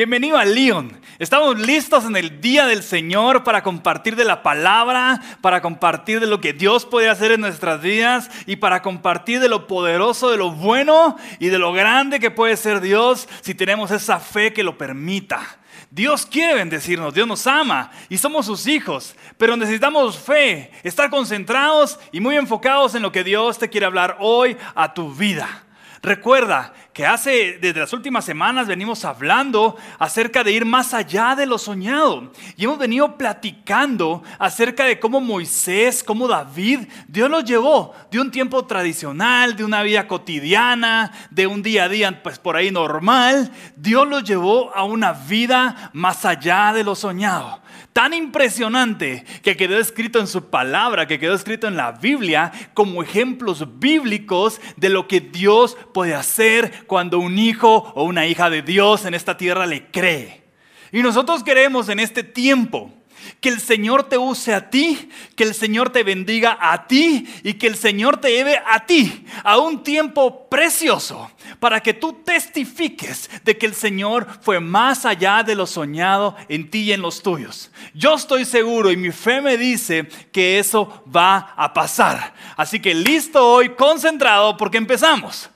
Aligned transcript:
Bienvenido 0.00 0.38
a 0.38 0.46
León. 0.46 0.98
Estamos 1.18 1.58
listos 1.58 2.06
en 2.06 2.16
el 2.16 2.40
día 2.40 2.64
del 2.64 2.82
Señor 2.82 3.44
para 3.44 3.62
compartir 3.62 4.16
de 4.16 4.24
la 4.24 4.42
palabra, 4.42 5.20
para 5.42 5.60
compartir 5.60 6.20
de 6.20 6.26
lo 6.26 6.40
que 6.40 6.54
Dios 6.54 6.86
puede 6.86 7.10
hacer 7.10 7.32
en 7.32 7.42
nuestras 7.42 7.82
vidas 7.82 8.30
y 8.46 8.56
para 8.56 8.80
compartir 8.80 9.40
de 9.40 9.50
lo 9.50 9.66
poderoso, 9.66 10.30
de 10.30 10.38
lo 10.38 10.52
bueno 10.52 11.18
y 11.38 11.48
de 11.48 11.58
lo 11.58 11.74
grande 11.74 12.18
que 12.18 12.30
puede 12.30 12.56
ser 12.56 12.80
Dios 12.80 13.28
si 13.42 13.54
tenemos 13.54 13.90
esa 13.90 14.18
fe 14.20 14.54
que 14.54 14.62
lo 14.62 14.78
permita. 14.78 15.58
Dios 15.90 16.24
quiere 16.24 16.54
bendecirnos, 16.54 17.12
Dios 17.12 17.28
nos 17.28 17.46
ama 17.46 17.90
y 18.08 18.16
somos 18.16 18.46
sus 18.46 18.66
hijos, 18.68 19.14
pero 19.36 19.54
necesitamos 19.54 20.18
fe, 20.18 20.70
estar 20.82 21.10
concentrados 21.10 21.98
y 22.10 22.20
muy 22.20 22.36
enfocados 22.36 22.94
en 22.94 23.02
lo 23.02 23.12
que 23.12 23.22
Dios 23.22 23.58
te 23.58 23.68
quiere 23.68 23.84
hablar 23.84 24.16
hoy 24.18 24.56
a 24.74 24.94
tu 24.94 25.12
vida. 25.12 25.64
Recuerda 26.02 26.72
hace, 27.06 27.58
desde 27.60 27.80
las 27.80 27.92
últimas 27.92 28.24
semanas 28.24 28.66
venimos 28.66 29.04
hablando 29.04 29.76
acerca 29.98 30.42
de 30.44 30.52
ir 30.52 30.64
más 30.64 30.94
allá 30.94 31.34
de 31.34 31.46
lo 31.46 31.58
soñado. 31.58 32.32
Y 32.56 32.64
hemos 32.64 32.78
venido 32.78 33.16
platicando 33.16 34.22
acerca 34.38 34.84
de 34.84 34.98
cómo 34.98 35.20
Moisés, 35.20 36.02
cómo 36.02 36.28
David, 36.28 36.80
Dios 37.08 37.30
los 37.30 37.44
llevó 37.44 37.94
de 38.10 38.20
un 38.20 38.30
tiempo 38.30 38.64
tradicional, 38.64 39.56
de 39.56 39.64
una 39.64 39.82
vida 39.82 40.08
cotidiana, 40.08 41.12
de 41.30 41.46
un 41.46 41.62
día 41.62 41.84
a 41.84 41.88
día, 41.88 42.22
pues 42.22 42.38
por 42.38 42.56
ahí 42.56 42.70
normal. 42.70 43.52
Dios 43.76 44.08
los 44.08 44.24
llevó 44.24 44.74
a 44.74 44.84
una 44.84 45.12
vida 45.12 45.90
más 45.92 46.24
allá 46.24 46.72
de 46.72 46.84
lo 46.84 46.94
soñado 46.94 47.60
tan 48.00 48.14
impresionante 48.14 49.26
que 49.42 49.58
quedó 49.58 49.78
escrito 49.78 50.20
en 50.20 50.26
su 50.26 50.48
palabra, 50.48 51.06
que 51.06 51.18
quedó 51.18 51.34
escrito 51.34 51.68
en 51.68 51.76
la 51.76 51.92
Biblia 51.92 52.50
como 52.72 53.02
ejemplos 53.02 53.78
bíblicos 53.78 54.58
de 54.78 54.88
lo 54.88 55.06
que 55.06 55.20
Dios 55.20 55.76
puede 55.92 56.14
hacer 56.14 56.86
cuando 56.86 57.18
un 57.18 57.38
hijo 57.38 57.92
o 57.94 58.04
una 58.04 58.26
hija 58.26 58.48
de 58.48 58.62
Dios 58.62 59.04
en 59.04 59.12
esta 59.12 59.36
tierra 59.36 59.66
le 59.66 59.88
cree. 59.88 60.44
Y 60.92 61.02
nosotros 61.02 61.44
queremos 61.44 61.90
en 61.90 62.00
este 62.00 62.22
tiempo 62.22 62.90
que 63.40 63.48
el 63.48 63.60
Señor 63.60 64.04
te 64.08 64.18
use 64.18 64.54
a 64.54 64.70
ti, 64.70 65.08
que 65.36 65.44
el 65.44 65.54
Señor 65.54 65.90
te 65.90 66.02
bendiga 66.02 66.58
a 66.60 66.86
ti 66.86 67.26
y 67.42 67.54
que 67.54 67.66
el 67.66 67.76
Señor 67.76 68.18
te 68.18 68.30
lleve 68.30 68.60
a 68.66 68.86
ti 68.86 69.24
a 69.44 69.58
un 69.58 69.82
tiempo 69.82 70.48
precioso 70.48 71.30
para 71.58 71.80
que 71.80 71.94
tú 71.94 72.12
testifiques 72.24 73.30
de 73.44 73.56
que 73.56 73.66
el 73.66 73.74
Señor 73.74 74.26
fue 74.42 74.60
más 74.60 75.06
allá 75.06 75.42
de 75.42 75.54
lo 75.54 75.66
soñado 75.66 76.36
en 76.48 76.70
ti 76.70 76.80
y 76.80 76.92
en 76.92 77.02
los 77.02 77.22
tuyos. 77.22 77.70
Yo 77.94 78.14
estoy 78.14 78.44
seguro 78.44 78.90
y 78.90 78.96
mi 78.96 79.10
fe 79.10 79.40
me 79.40 79.56
dice 79.56 80.08
que 80.32 80.58
eso 80.58 81.04
va 81.14 81.54
a 81.56 81.72
pasar. 81.72 82.34
Así 82.56 82.80
que 82.80 82.94
listo 82.94 83.46
hoy, 83.46 83.70
concentrado 83.70 84.56
porque 84.56 84.78
empezamos. 84.78 85.50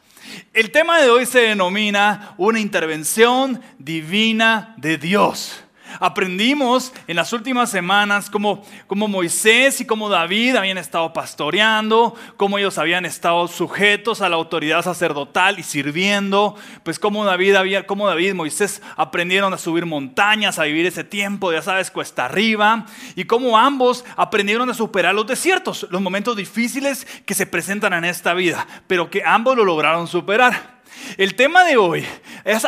El 0.52 0.70
tema 0.70 1.00
de 1.00 1.10
hoy 1.10 1.26
se 1.26 1.40
denomina 1.40 2.34
una 2.36 2.60
intervención 2.60 3.60
divina 3.78 4.74
de 4.76 4.98
Dios. 4.98 5.63
Aprendimos 6.00 6.92
en 7.06 7.17
las 7.17 7.33
últimas 7.33 7.70
semanas 7.70 8.31
cómo, 8.31 8.62
Moisés 8.89 9.81
y 9.81 9.87
cómo 9.87 10.09
David 10.09 10.56
habían 10.56 10.78
estado 10.78 11.12
pastoreando, 11.12 12.14
cómo 12.37 12.59
ellos 12.59 12.78
habían 12.78 13.05
estado 13.05 13.48
sujetos 13.48 14.20
a 14.20 14.28
la 14.28 14.37
autoridad 14.37 14.83
sacerdotal 14.83 15.59
y 15.59 15.62
sirviendo, 15.62 16.56
pues 16.83 16.98
cómo 16.98 17.25
David, 17.25 17.55
había, 17.55 17.87
cómo 17.87 18.09
David 18.09 18.31
y 18.31 18.34
Moisés 18.34 18.83
aprendieron 18.97 19.53
a 19.53 19.59
subir 19.59 19.87
montañas, 19.87 20.59
a 20.59 20.65
vivir 20.65 20.87
ese 20.87 21.05
tiempo, 21.05 21.53
ya 21.53 21.62
sabes, 21.62 21.91
cuesta 21.91 22.25
arriba, 22.25 22.87
y 23.15 23.25
cómo 23.25 23.59
ambos 23.59 24.04
aprendieron 24.16 24.69
a 24.71 24.75
superar 24.75 25.15
los 25.15 25.27
desiertos, 25.27 25.87
los 25.91 26.00
momentos 26.00 26.37
difíciles 26.37 27.06
que 27.27 27.34
se 27.34 27.47
presentan 27.47 27.93
en 27.93 28.04
esta 28.04 28.34
vida, 28.34 28.66
pero 28.87 29.10
que 29.10 29.22
ambos 29.25 29.56
lo 29.56 29.65
lograron 29.65 30.06
superar. 30.06 30.73
El 31.16 31.34
tema 31.34 31.65
de 31.65 31.77
hoy 31.77 32.05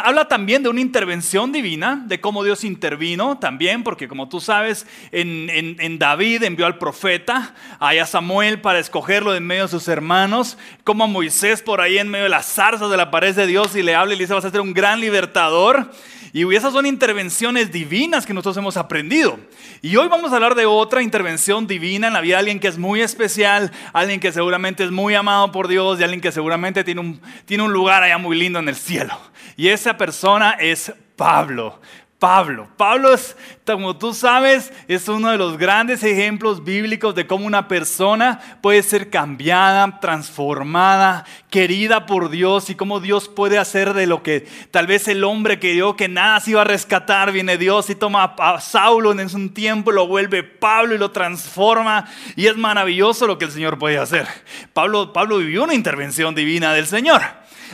habla 0.03 0.28
también 0.28 0.62
de 0.62 0.69
una 0.69 0.81
intervención 0.81 1.53
divina, 1.53 2.03
de 2.06 2.20
cómo 2.20 2.44
Dios 2.44 2.64
intervino 2.64 3.38
también, 3.38 3.82
porque 3.82 4.09
como 4.09 4.28
tú 4.28 4.41
sabes, 4.41 4.87
en, 5.12 5.98
David 5.98 6.42
envió 6.44 6.66
al 6.66 6.78
profeta, 6.78 7.54
a 7.78 8.06
Samuel 8.06 8.60
para 8.60 8.78
escogerlo 8.78 9.34
en 9.34 9.47
medio 9.47 9.62
de 9.62 9.69
sus 9.69 9.88
hermanos, 9.88 10.59
como 10.84 11.04
a 11.04 11.06
Moisés 11.06 11.62
por 11.62 11.81
ahí 11.81 11.98
en 11.98 12.09
medio 12.09 12.25
de 12.25 12.31
las 12.31 12.47
zarzas 12.47 12.91
de 12.91 12.97
la 12.97 13.10
pared 13.10 13.34
de 13.34 13.47
Dios 13.47 13.75
y 13.75 13.82
le 13.82 13.94
habla 13.94 14.15
y 14.15 14.16
le 14.16 14.25
dice 14.25 14.34
vas 14.34 14.44
a 14.44 14.50
ser 14.50 14.60
un 14.60 14.75
gran 14.75 15.00
libertador. 15.00 15.91
Y 16.36 16.54
esas 16.54 16.75
son 16.75 16.84
intervenciones 16.84 17.72
divinas 17.72 18.26
que 18.26 18.34
nosotros 18.34 18.59
hemos 18.59 18.76
aprendido. 18.76 19.38
Y 19.81 19.97
hoy 19.97 20.09
vamos 20.09 20.32
a 20.32 20.34
hablar 20.34 20.54
de 20.54 20.66
otra 20.66 21.03
intervención 21.03 21.66
divina 21.66 22.09
en 22.09 22.12
la 22.12 22.20
vida 22.20 22.34
de 22.36 22.41
alguien 22.41 22.60
que 22.60 22.69
es 22.69 22.76
muy 22.76 23.00
especial, 23.00 23.72
alguien 23.94 24.20
que 24.20 24.31
seguramente 24.31 24.84
es 24.84 24.91
muy 24.91 25.15
amado 25.15 25.50
por 25.50 25.66
Dios 25.66 25.98
y 25.98 26.03
alguien 26.03 26.20
que 26.20 26.32
seguramente 26.32 26.84
tiene 26.84 27.00
un, 27.00 27.22
tiene 27.47 27.62
un 27.62 27.72
lugar 27.72 28.03
allá 28.03 28.16
muy 28.19 28.37
lindo 28.38 28.59
en 28.59 28.69
el 28.69 28.77
cielo. 28.77 29.19
Y 29.56 29.69
esa 29.69 29.97
persona 29.97 30.53
es 30.53 30.93
Pablo. 31.16 31.81
Pablo. 32.19 32.66
Pablo 32.78 33.12
es, 33.12 33.37
como 33.66 33.99
tú 33.99 34.15
sabes, 34.15 34.72
es 34.88 35.06
uno 35.06 35.31
de 35.31 35.37
los 35.37 35.59
grandes 35.59 36.03
ejemplos 36.03 36.65
bíblicos 36.65 37.15
de 37.15 37.27
cómo 37.27 37.44
una 37.44 37.69
persona 37.69 38.41
puede 38.62 38.82
ser 38.82 39.10
cambiada, 39.10 40.00
transformada, 40.00 41.27
querida 41.50 42.06
por 42.06 42.31
Dios 42.31 42.71
y 42.71 42.75
cómo 42.75 43.00
Dios 43.00 43.28
puede 43.28 43.59
hacer 43.59 43.93
de 43.93 44.06
lo 44.06 44.22
que 44.22 44.48
tal 44.71 44.87
vez 44.87 45.09
el 45.09 45.25
hombre 45.25 45.59
que 45.59 45.75
dio 45.75 45.94
que 45.94 46.09
nada 46.09 46.41
se 46.41 46.53
iba 46.53 46.62
a 46.62 46.65
rescatar, 46.65 47.33
viene 47.33 47.59
Dios 47.59 47.91
y 47.91 47.94
toma 47.94 48.34
a 48.38 48.60
Saulo 48.62 49.12
en 49.12 49.21
un 49.34 49.53
tiempo, 49.53 49.93
lo 49.93 50.06
vuelve 50.06 50.43
Pablo 50.43 50.94
y 50.94 50.98
lo 50.98 51.10
transforma 51.10 52.06
y 52.34 52.47
es 52.47 52.56
maravilloso 52.56 53.27
lo 53.27 53.37
que 53.37 53.44
el 53.44 53.53
Señor 53.53 53.78
puede 53.78 53.98
hacer. 53.98 54.27
Pablo, 54.72 55.12
Pablo 55.12 55.37
vivió 55.38 55.65
una 55.65 55.75
intervención 55.75 56.34
divina 56.34 56.72
del 56.72 56.87
Señor. 56.87 57.21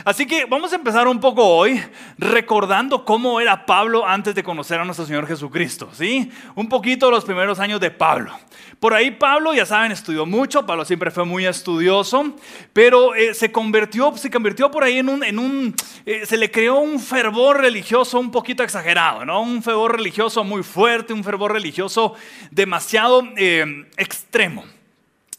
Así 0.05 0.25
que 0.25 0.45
vamos 0.45 0.73
a 0.73 0.75
empezar 0.75 1.07
un 1.07 1.19
poco 1.19 1.45
hoy 1.45 1.81
recordando 2.17 3.05
cómo 3.05 3.39
era 3.39 3.65
Pablo 3.65 4.05
antes 4.05 4.35
de 4.35 4.43
conocer 4.43 4.79
a 4.79 4.85
nuestro 4.85 5.05
Señor 5.05 5.27
Jesucristo, 5.27 5.89
¿sí? 5.93 6.31
Un 6.55 6.67
poquito 6.67 7.09
los 7.09 7.25
primeros 7.25 7.59
años 7.59 7.79
de 7.79 7.91
Pablo. 7.91 8.33
Por 8.79 8.93
ahí 8.93 9.11
Pablo, 9.11 9.53
ya 9.53 9.65
saben, 9.65 9.91
estudió 9.91 10.25
mucho, 10.25 10.65
Pablo 10.65 10.83
siempre 10.83 11.09
fue 11.09 11.23
muy 11.23 11.45
estudioso, 11.45 12.35
pero 12.73 13.15
eh, 13.15 13.33
se 13.33 13.51
convirtió, 13.51 14.15
se 14.17 14.29
convirtió 14.29 14.69
por 14.69 14.83
ahí 14.83 14.97
en 14.97 15.09
un, 15.09 15.23
en 15.23 15.39
un 15.39 15.75
eh, 16.05 16.25
se 16.25 16.35
le 16.35 16.51
creó 16.51 16.79
un 16.79 16.99
fervor 16.99 17.61
religioso 17.61 18.19
un 18.19 18.31
poquito 18.31 18.61
exagerado, 18.61 19.23
¿no? 19.25 19.41
Un 19.41 19.63
fervor 19.63 19.95
religioso 19.95 20.43
muy 20.43 20.63
fuerte, 20.63 21.13
un 21.13 21.23
fervor 21.23 21.53
religioso 21.53 22.15
demasiado 22.51 23.23
eh, 23.37 23.85
extremo. 23.97 24.65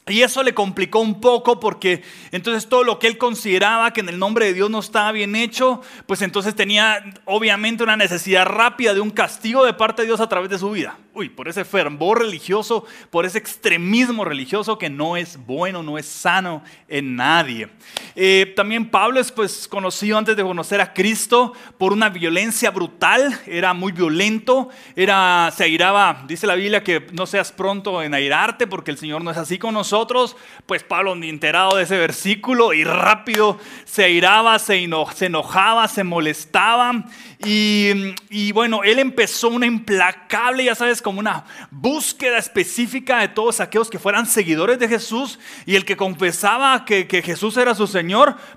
Y 0.06 0.20
eso 0.20 0.42
le 0.42 0.52
complicó 0.52 1.00
un 1.00 1.18
poco 1.18 1.58
porque 1.58 2.02
entonces 2.30 2.68
todo 2.68 2.84
lo 2.84 2.98
que 2.98 3.06
él 3.06 3.16
consideraba 3.16 3.92
que 3.94 4.00
en 4.00 4.10
el 4.10 4.18
nombre 4.18 4.44
de 4.44 4.52
Dios 4.52 4.68
no 4.68 4.80
estaba 4.80 5.12
bien 5.12 5.34
hecho, 5.34 5.80
pues 6.06 6.20
entonces 6.20 6.54
tenía 6.54 7.02
obviamente 7.24 7.82
una 7.82 7.96
necesidad 7.96 8.44
rápida 8.44 8.92
de 8.92 9.00
un 9.00 9.10
castigo 9.10 9.64
de 9.64 9.72
parte 9.72 10.02
de 10.02 10.08
Dios 10.08 10.20
a 10.20 10.28
través 10.28 10.50
de 10.50 10.58
su 10.58 10.70
vida. 10.72 10.98
Uy, 11.14 11.30
por 11.30 11.48
ese 11.48 11.64
fervor 11.64 12.18
religioso, 12.18 12.84
por 13.08 13.24
ese 13.24 13.38
extremismo 13.38 14.26
religioso 14.26 14.76
que 14.76 14.90
no 14.90 15.16
es 15.16 15.38
bueno, 15.46 15.82
no 15.82 15.96
es 15.96 16.04
sano 16.04 16.62
en 16.86 17.16
nadie. 17.16 17.70
Eh, 18.16 18.52
también 18.54 18.90
Pablo 18.90 19.18
es 19.18 19.32
pues 19.32 19.66
conocido 19.66 20.16
antes 20.16 20.36
de 20.36 20.42
conocer 20.42 20.80
a 20.80 20.92
Cristo 20.92 21.52
por 21.78 21.92
una 21.92 22.10
violencia 22.10 22.70
brutal, 22.70 23.40
era 23.46 23.74
muy 23.74 23.90
violento, 23.90 24.68
era, 24.94 25.52
se 25.56 25.64
airaba, 25.64 26.22
dice 26.28 26.46
la 26.46 26.54
Biblia 26.54 26.84
que 26.84 27.06
no 27.12 27.26
seas 27.26 27.50
pronto 27.50 28.02
en 28.02 28.14
airarte 28.14 28.66
porque 28.68 28.92
el 28.92 28.98
Señor 28.98 29.24
no 29.24 29.30
es 29.30 29.36
así 29.36 29.58
con 29.58 29.74
nosotros. 29.74 30.36
Pues 30.66 30.82
Pablo 30.82 31.14
ni 31.16 31.28
enterado 31.28 31.76
de 31.76 31.82
ese 31.82 31.98
versículo 31.98 32.72
y 32.72 32.84
rápido 32.84 33.58
se 33.84 34.04
airaba, 34.04 34.58
se, 34.58 34.76
enojaba, 34.82 35.88
se 35.88 36.04
molestaba. 36.04 37.04
Y, 37.46 38.52
bueno, 38.52 38.84
él 38.84 38.98
empezó 38.98 39.48
una 39.48 39.66
implacable, 39.66 40.64
ya 40.64 40.74
sabes, 40.74 41.02
como 41.02 41.20
una 41.20 41.44
búsqueda 41.70 42.38
específica 42.38 43.18
de 43.20 43.28
todos 43.28 43.60
aquellos 43.60 43.90
que 43.90 43.98
fueran 43.98 44.26
seguidores 44.26 44.78
de 44.78 44.88
Jesús. 44.88 45.38
Y 45.66 45.74
el 45.74 45.84
que 45.84 45.96
confesaba 45.96 46.84
que 46.86 47.22
Jesús 47.22 47.56
era 47.58 47.74
su 47.74 47.86
Señor, 47.86 48.03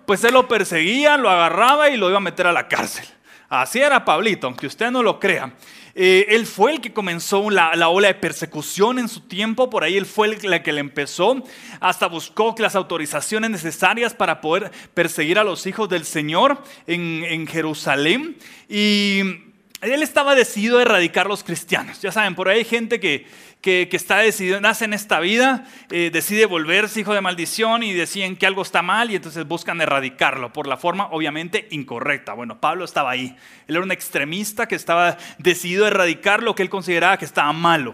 pues 0.05 0.23
él 0.23 0.33
lo 0.33 0.47
perseguía, 0.47 1.17
lo 1.17 1.29
agarraba 1.29 1.89
y 1.89 1.97
lo 1.97 2.09
iba 2.09 2.17
a 2.17 2.21
meter 2.21 2.47
a 2.47 2.51
la 2.51 2.67
cárcel. 2.67 3.05
Así 3.49 3.79
era 3.79 4.03
Pablito, 4.03 4.47
aunque 4.47 4.67
usted 4.67 4.91
no 4.91 5.01
lo 5.01 5.19
crea. 5.19 5.53
Eh, 5.99 6.35
él 6.35 6.45
fue 6.45 6.73
el 6.73 6.81
que 6.81 6.93
comenzó 6.93 7.49
la, 7.49 7.89
ola 7.89 8.09
de 8.09 8.13
persecución 8.13 8.99
en 8.99 9.07
su 9.07 9.21
tiempo, 9.21 9.67
por 9.69 9.83
ahí 9.83 9.97
él 9.97 10.05
fue 10.05 10.27
el 10.27 10.61
que 10.61 10.71
le 10.71 10.79
empezó, 10.79 11.43
hasta 11.79 12.05
buscó 12.05 12.53
las 12.59 12.75
autorizaciones 12.75 13.49
necesarias 13.49 14.13
para 14.13 14.39
poder 14.39 14.71
perseguir 14.93 15.39
a 15.39 15.43
los 15.43 15.65
hijos 15.65 15.89
del 15.89 16.05
Señor 16.05 16.61
en 16.85 17.47
Jerusalén. 17.47 18.37
Y 18.69 19.46
él 19.81 20.01
estaba 20.01 20.35
decidido 20.35 20.79
a 20.79 20.81
erradicar 20.81 21.27
los 21.27 21.43
cristianos. 21.43 22.01
Ya 22.01 22.11
saben, 22.11 22.35
por 22.35 22.49
ahí 22.49 22.59
hay 22.59 22.65
gente 22.65 22.99
que 22.99 23.25
que, 23.61 23.89
está 23.91 24.19
decidido, 24.19 24.61
nace 24.61 24.85
en 24.85 24.93
esta 24.93 25.19
vida, 25.19 25.65
eh, 25.91 26.09
decide 26.11 26.45
volverse 26.45 27.01
hijo 27.01 27.13
de 27.13 27.21
maldición 27.21 27.83
y 27.83 27.93
deciden 27.93 28.35
que 28.35 28.45
algo 28.45 28.61
está 28.61 28.81
mal 28.81 29.11
y 29.11 29.15
entonces 29.15 29.47
buscan 29.47 29.81
erradicarlo 29.81 30.53
por 30.53 30.67
la 30.67 30.77
forma 30.77 31.07
obviamente 31.07 31.67
incorrecta. 31.71 32.33
Bueno, 32.33 32.59
Pablo 32.59 32.85
estaba 32.85 33.11
ahí. 33.11 33.35
Él 33.67 33.75
era 33.75 33.83
un 33.83 33.91
extremista 33.91 34.67
que 34.67 34.75
estaba 34.75 35.17
decidido 35.37 35.85
a 35.85 35.89
erradicar 35.89 36.43
lo 36.43 36.55
que 36.55 36.63
él 36.63 36.69
consideraba 36.69 37.17
que 37.17 37.25
estaba 37.25 37.51
malo. 37.51 37.93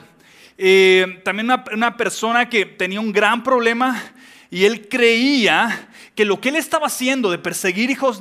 Eh, 0.58 1.22
también 1.24 1.48
una, 1.48 1.64
una 1.74 1.98
persona 1.98 2.48
que 2.48 2.66
tenía 2.66 3.00
un 3.00 3.12
gran 3.12 3.44
problema 3.44 4.13
y 4.54 4.66
él 4.66 4.88
creía 4.88 5.90
que 6.14 6.26
lo 6.26 6.40
que 6.40 6.50
él 6.50 6.58
estaba 6.58 6.86
haciendo 6.86 7.32
de 7.32 7.40
perseguir 7.40 7.90
hijos 7.90 8.20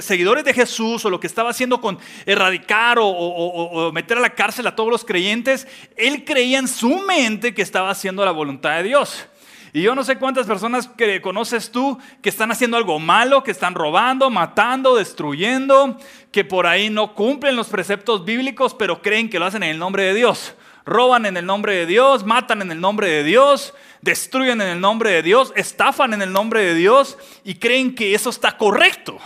seguidores 0.00 0.44
de 0.44 0.52
Jesús 0.52 1.02
o 1.06 1.08
lo 1.08 1.18
que 1.18 1.26
estaba 1.26 1.48
haciendo 1.48 1.80
con 1.80 1.98
erradicar 2.26 2.98
o, 3.00 3.90
meter 3.90 4.18
a 4.18 4.20
la 4.20 4.34
cárcel 4.34 4.66
a 4.66 4.76
todos 4.76 4.90
los 4.90 5.06
creyentes, 5.06 5.66
él 5.96 6.26
creía 6.26 6.58
en 6.58 6.68
su 6.68 6.98
mente 7.06 7.54
que 7.54 7.62
estaba 7.62 7.88
haciendo 7.88 8.26
la 8.26 8.30
voluntad 8.30 8.76
de 8.76 8.82
Dios. 8.82 9.24
Y 9.72 9.80
yo 9.80 9.94
no 9.94 10.04
sé 10.04 10.18
cuántas 10.18 10.46
personas 10.46 10.86
que 10.86 11.22
conoces 11.22 11.72
tú 11.72 11.98
que 12.20 12.28
están 12.28 12.52
haciendo 12.52 12.76
algo 12.76 12.98
malo, 12.98 13.42
que 13.42 13.50
están 13.50 13.74
robando, 13.74 14.28
matando, 14.28 14.96
destruyendo, 14.96 15.98
que 16.30 16.44
por 16.44 16.66
ahí 16.66 16.90
no 16.90 17.14
cumplen 17.14 17.56
los 17.56 17.68
preceptos 17.68 18.26
bíblicos, 18.26 18.74
pero 18.74 19.00
creen 19.00 19.30
que 19.30 19.38
lo 19.38 19.46
hacen 19.46 19.62
en 19.62 19.70
el 19.70 19.78
nombre 19.78 20.02
de 20.02 20.12
Dios. 20.12 20.54
Roban 20.86 21.26
en 21.26 21.36
el 21.36 21.46
nombre 21.46 21.74
de 21.74 21.86
Dios, 21.86 22.24
matan 22.24 22.62
en 22.62 22.70
el 22.70 22.80
nombre 22.80 23.08
de 23.08 23.24
Dios, 23.24 23.74
destruyen 24.02 24.60
en 24.60 24.68
el 24.68 24.80
nombre 24.80 25.10
de 25.10 25.22
Dios, 25.22 25.52
estafan 25.56 26.12
en 26.12 26.20
el 26.20 26.32
nombre 26.32 26.62
de 26.62 26.74
Dios 26.74 27.16
y 27.42 27.54
creen 27.54 27.94
que 27.94 28.14
eso 28.14 28.28
está 28.28 28.56
correcto. 28.58 29.18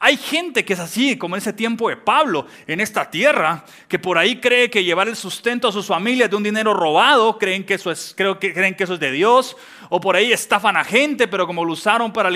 Hay 0.00 0.16
gente 0.16 0.64
que 0.64 0.74
es 0.74 0.80
así, 0.80 1.16
como 1.16 1.34
en 1.34 1.38
ese 1.38 1.52
tiempo 1.52 1.88
de 1.88 1.96
Pablo, 1.96 2.46
en 2.66 2.80
esta 2.80 3.10
tierra, 3.10 3.64
que 3.88 3.98
por 3.98 4.18
ahí 4.18 4.40
cree 4.40 4.68
que 4.68 4.84
llevar 4.84 5.08
el 5.08 5.16
sustento 5.16 5.68
a 5.68 5.72
sus 5.72 5.86
familias 5.86 6.28
de 6.28 6.36
un 6.36 6.42
dinero 6.42 6.74
robado, 6.74 7.38
creen 7.38 7.64
que 7.64 7.74
eso 7.74 7.90
es, 7.90 8.12
creo 8.16 8.38
que 8.38 8.52
creen 8.52 8.74
que 8.74 8.84
eso 8.84 8.94
es 8.94 9.00
de 9.00 9.12
Dios, 9.12 9.56
o 9.88 10.00
por 10.00 10.16
ahí 10.16 10.32
estafan 10.32 10.76
a 10.76 10.84
gente, 10.84 11.28
pero 11.28 11.46
como 11.46 11.64
lo 11.64 11.72
usaron 11.72 12.12
para, 12.12 12.30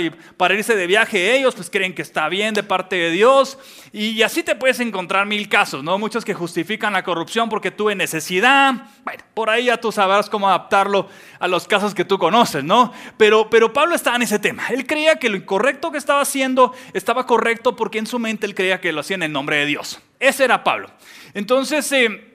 irse 0.55 0.77
de 0.77 0.87
viaje 0.87 1.37
ellos, 1.37 1.55
pues 1.55 1.71
creen 1.71 1.95
que 1.95 2.03
está 2.03 2.29
bien 2.29 2.55
de 2.55 2.63
parte 2.63 2.97
de 2.97 3.11
Dios. 3.11 3.59
Y, 3.93 4.23
así 4.23 4.43
te 4.43 4.55
puedes 4.55 4.81
encontrar 4.81 5.27
mil 5.27 5.49
casos, 5.49 5.83
¿no? 5.83 5.99
Muchos 5.99 6.25
que 6.25 6.35
justifican 6.35 6.93
la 6.93 7.03
corrupción 7.03 7.49
porque 7.49 7.71
tuve 7.71 7.95
necesidad. 7.95 8.75
Bueno, 9.05 9.25
por 9.35 9.51
ahí 9.51 9.67
ya 9.67 9.79
tú 9.79 9.93
sabrás 9.93 10.29
cómo 10.29 10.49
adaptarlo 10.49 11.09
a 11.39 11.49
los 11.49 11.67
casos 11.67 11.95
que 11.95 12.05
tú 12.05 12.19
conoces, 12.19 12.65
¿no? 12.65 12.93
Pero, 13.17 13.49
pero 13.51 13.73
Pablo 13.73 13.95
estaba 13.95 14.17
en 14.17 14.23
ese 14.23 14.39
tema. 14.39 14.69
Él 14.69 14.87
creía 14.87 15.17
que 15.17 15.29
lo 15.29 15.37
incorrecto 15.37 15.91
que 15.91 15.99
estaba 15.99 16.21
haciendo 16.21 16.75
estaba 16.93 17.27
correcto 17.27 17.77
porque 17.77 17.99
en 17.99 18.07
su 18.07 18.19
mente 18.19 18.47
él 18.47 18.55
creía 18.55 18.81
que 18.81 18.93
lo 18.93 19.01
hacía 19.01 19.17
en 19.17 19.23
el 19.23 19.33
nombre 19.33 19.57
de 19.57 19.67
Dios. 19.67 20.01
Ese 20.21 20.45
era 20.45 20.65
Pablo. 20.65 20.91
Entonces, 21.35 21.91
eh, 21.93 22.28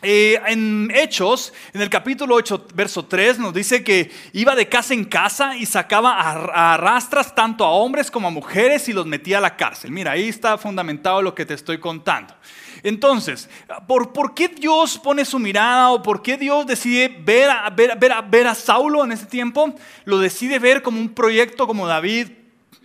eh, 0.00 0.40
en 0.46 0.90
Hechos, 0.92 1.52
en 1.72 1.80
el 1.80 1.88
capítulo 1.88 2.34
8, 2.34 2.68
verso 2.74 3.04
3, 3.04 3.38
nos 3.38 3.54
dice 3.54 3.84
que 3.84 4.10
iba 4.32 4.56
de 4.56 4.68
casa 4.68 4.94
en 4.94 5.04
casa 5.04 5.56
y 5.56 5.66
sacaba 5.66 6.18
a, 6.18 6.76
rastras 6.76 7.34
tanto 7.34 7.64
a 7.64 7.70
hombres 7.70 8.10
como 8.10 8.28
a 8.28 8.30
mujeres 8.30 8.88
y 8.88 8.92
los 8.92 9.06
metía 9.06 9.38
a 9.38 9.40
la 9.40 9.56
cárcel. 9.56 9.92
Mira, 9.92 10.12
ahí 10.12 10.28
está 10.28 10.58
fundamentado 10.58 11.22
lo 11.22 11.34
que 11.34 11.46
te 11.46 11.54
estoy 11.54 11.78
contando. 11.78 12.34
Entonces, 12.82 13.48
¿por, 13.86 14.12
¿por, 14.12 14.34
qué 14.34 14.48
Dios 14.48 14.98
pone 14.98 15.24
su 15.24 15.38
mirada 15.38 15.90
o 15.92 16.02
por 16.02 16.20
qué 16.20 16.36
Dios 16.36 16.66
decide 16.66 17.08
ver 17.08 17.50
a, 17.50 17.70
ver, 17.70 17.96
ver, 17.96 18.12
ver 18.28 18.46
a 18.48 18.56
Saulo 18.56 19.04
en 19.04 19.12
ese 19.12 19.26
tiempo? 19.26 19.72
Lo 20.04 20.18
decide 20.18 20.58
ver 20.58 20.82
como 20.82 20.98
un 20.98 21.10
proyecto 21.10 21.68
como 21.68 21.86
David, 21.86 22.28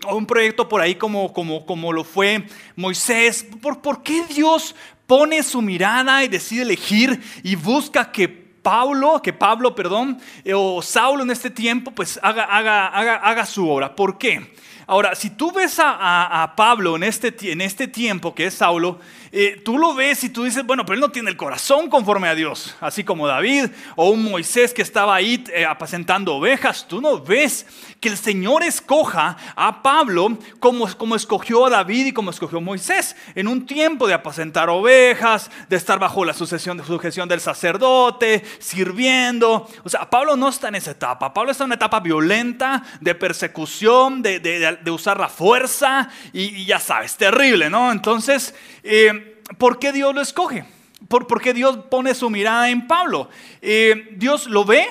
o 0.05 0.15
un 0.15 0.27
proyecto 0.27 0.69
por 0.69 0.81
ahí 0.81 0.95
como, 0.95 1.33
como, 1.33 1.65
como 1.65 1.91
lo 1.91 2.03
fue 2.03 2.45
Moisés. 2.75 3.47
¿Por, 3.61 3.81
¿Por 3.81 4.03
qué 4.03 4.23
Dios 4.27 4.75
pone 5.07 5.41
su 5.41 5.61
mirada 5.61 6.23
y 6.23 6.27
decide 6.27 6.61
elegir 6.61 7.19
y 7.41 7.55
busca 7.55 8.11
que 8.11 8.27
Pablo, 8.27 9.21
que 9.23 9.31
Pablo, 9.31 9.73
perdón, 9.73 10.19
eh, 10.43 10.53
o 10.53 10.81
Saulo 10.81 11.23
en 11.23 11.31
este 11.31 11.49
tiempo, 11.49 11.91
pues 11.91 12.19
haga, 12.21 12.43
haga, 12.43 12.87
haga, 12.87 13.15
haga 13.15 13.45
su 13.45 13.67
obra. 13.67 13.95
¿Por 13.95 14.17
qué? 14.17 14.51
Ahora, 14.89 15.15
si 15.15 15.29
tú 15.31 15.51
ves 15.51 15.79
a, 15.83 16.53
Pablo 16.55 16.95
en 16.95 17.03
este, 17.03 17.35
en 17.51 17.59
este 17.59 17.89
tiempo 17.89 18.33
que 18.33 18.45
es 18.45 18.53
Saulo, 18.53 18.99
eh, 19.33 19.61
tú 19.65 19.77
lo 19.77 19.93
ves 19.93 20.23
y 20.23 20.29
tú 20.29 20.45
dices, 20.45 20.65
bueno, 20.65 20.85
pero 20.85 20.95
él 20.95 21.01
no 21.01 21.09
tiene 21.09 21.29
el 21.29 21.35
corazón 21.35 21.89
conforme 21.89 22.29
a 22.29 22.35
Dios, 22.35 22.73
así 22.79 23.03
como 23.03 23.27
David 23.27 23.65
o 23.97 24.09
un 24.09 24.23
Moisés 24.23 24.73
que 24.73 24.81
estaba 24.81 25.13
ahí 25.13 25.43
eh, 25.53 25.65
apacentando 25.65 26.33
ovejas. 26.35 26.87
Tú 26.87 27.01
no 27.01 27.21
ves 27.21 27.65
que 27.99 28.07
el 28.07 28.17
Señor 28.17 28.63
escoja 28.63 29.35
a 29.57 29.83
Pablo 29.83 30.37
como, 30.61 30.87
como 30.95 31.17
escogió 31.17 31.65
a 31.65 31.69
David 31.69 32.07
y 32.07 32.13
como 32.13 32.31
escogió 32.31 32.59
a 32.59 32.61
Moisés, 32.61 33.17
en 33.35 33.49
un 33.49 33.65
tiempo 33.65 34.07
de 34.07 34.13
apacentar 34.13 34.69
ovejas, 34.69 35.51
de 35.67 35.75
estar 35.75 35.99
bajo 35.99 36.23
la 36.23 36.33
sucesión, 36.33 36.81
sujeción 36.85 37.27
del 37.27 37.41
sacerdote, 37.41 38.43
sirviendo. 38.59 39.67
O 39.83 39.89
sea, 39.89 40.09
Pablo 40.09 40.37
no 40.37 40.47
está 40.47 40.69
en 40.69 40.75
esa 40.75 40.91
etapa. 40.91 41.33
Pablo 41.33 41.51
está 41.51 41.65
en 41.65 41.69
una 41.69 41.75
etapa 41.75 41.99
violenta, 41.99 42.83
de 43.01 43.15
persecución, 43.15 44.21
de, 44.21 44.39
de, 44.39 44.76
usar 44.87 45.19
la 45.19 45.29
fuerza 45.29 46.09
y, 46.33 46.65
ya 46.65 46.79
sabes, 46.79 47.17
terrible, 47.17 47.69
¿no? 47.69 47.91
Entonces, 47.91 48.55
eh, 48.83 49.41
¿por 49.57 49.79
qué 49.79 49.91
Dios 49.91 50.13
lo 50.13 50.21
escoge? 50.21 50.65
¿Por, 51.07 51.41
qué 51.41 51.53
Dios 51.53 51.77
pone 51.89 52.15
su 52.15 52.29
mirada 52.29 52.69
en 52.69 52.87
Pablo? 52.87 53.29
Eh, 53.61 54.09
Dios 54.17 54.47
lo 54.47 54.65
ve, 54.65 54.87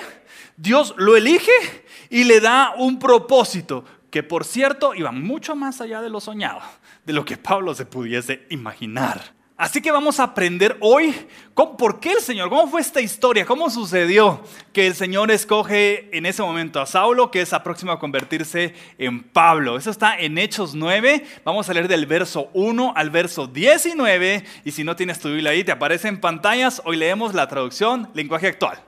Dios 0.55 0.93
lo 0.97 1.17
elige 1.17 1.51
y 2.09 2.23
le 2.23 2.39
da 2.39 2.73
un 2.77 2.97
propósito 2.97 3.83
que 4.09 4.23
por 4.23 4.45
cierto 4.45 4.95
iba 4.95 5.11
mucho 5.11 5.55
más 5.55 5.81
allá 5.81 6.01
de 6.01 6.09
lo 6.09 6.19
soñado, 6.19 6.61
de 7.05 7.13
lo 7.13 7.25
que 7.25 7.37
Pablo 7.37 7.75
se 7.75 7.85
pudiese 7.85 8.45
imaginar. 8.49 9.36
Así 9.57 9.81
que 9.81 9.91
vamos 9.91 10.19
a 10.19 10.23
aprender 10.23 10.77
hoy 10.81 11.15
por 11.55 11.99
qué 11.99 12.11
el 12.11 12.19
Señor, 12.19 12.47
cómo 12.47 12.67
fue 12.67 12.79
esta 12.79 13.01
historia, 13.01 13.43
cómo 13.43 13.71
sucedió 13.71 14.39
que 14.71 14.85
el 14.85 14.93
Señor 14.93 15.31
escoge 15.31 16.15
en 16.15 16.27
ese 16.27 16.43
momento 16.43 16.79
a 16.79 16.85
Saulo, 16.85 17.31
que 17.31 17.41
es 17.41 17.49
próximo 17.63 17.91
a 17.91 17.97
convertirse 17.97 18.75
en 18.99 19.23
Pablo. 19.23 19.75
Eso 19.75 19.89
está 19.89 20.15
en 20.15 20.37
Hechos 20.37 20.75
9. 20.75 21.25
Vamos 21.43 21.67
a 21.67 21.73
leer 21.73 21.87
del 21.87 22.05
verso 22.05 22.51
1 22.53 22.93
al 22.95 23.09
verso 23.09 23.47
19. 23.47 24.43
Y 24.63 24.71
si 24.71 24.83
no 24.83 24.95
tienes 24.95 25.19
tu 25.19 25.29
Biblia 25.29 25.49
ahí, 25.49 25.63
te 25.63 25.71
aparece 25.71 26.07
en 26.07 26.21
pantallas. 26.21 26.79
Hoy 26.85 26.97
leemos 26.97 27.33
la 27.33 27.47
traducción 27.47 28.11
lenguaje 28.13 28.45
actual. 28.45 28.86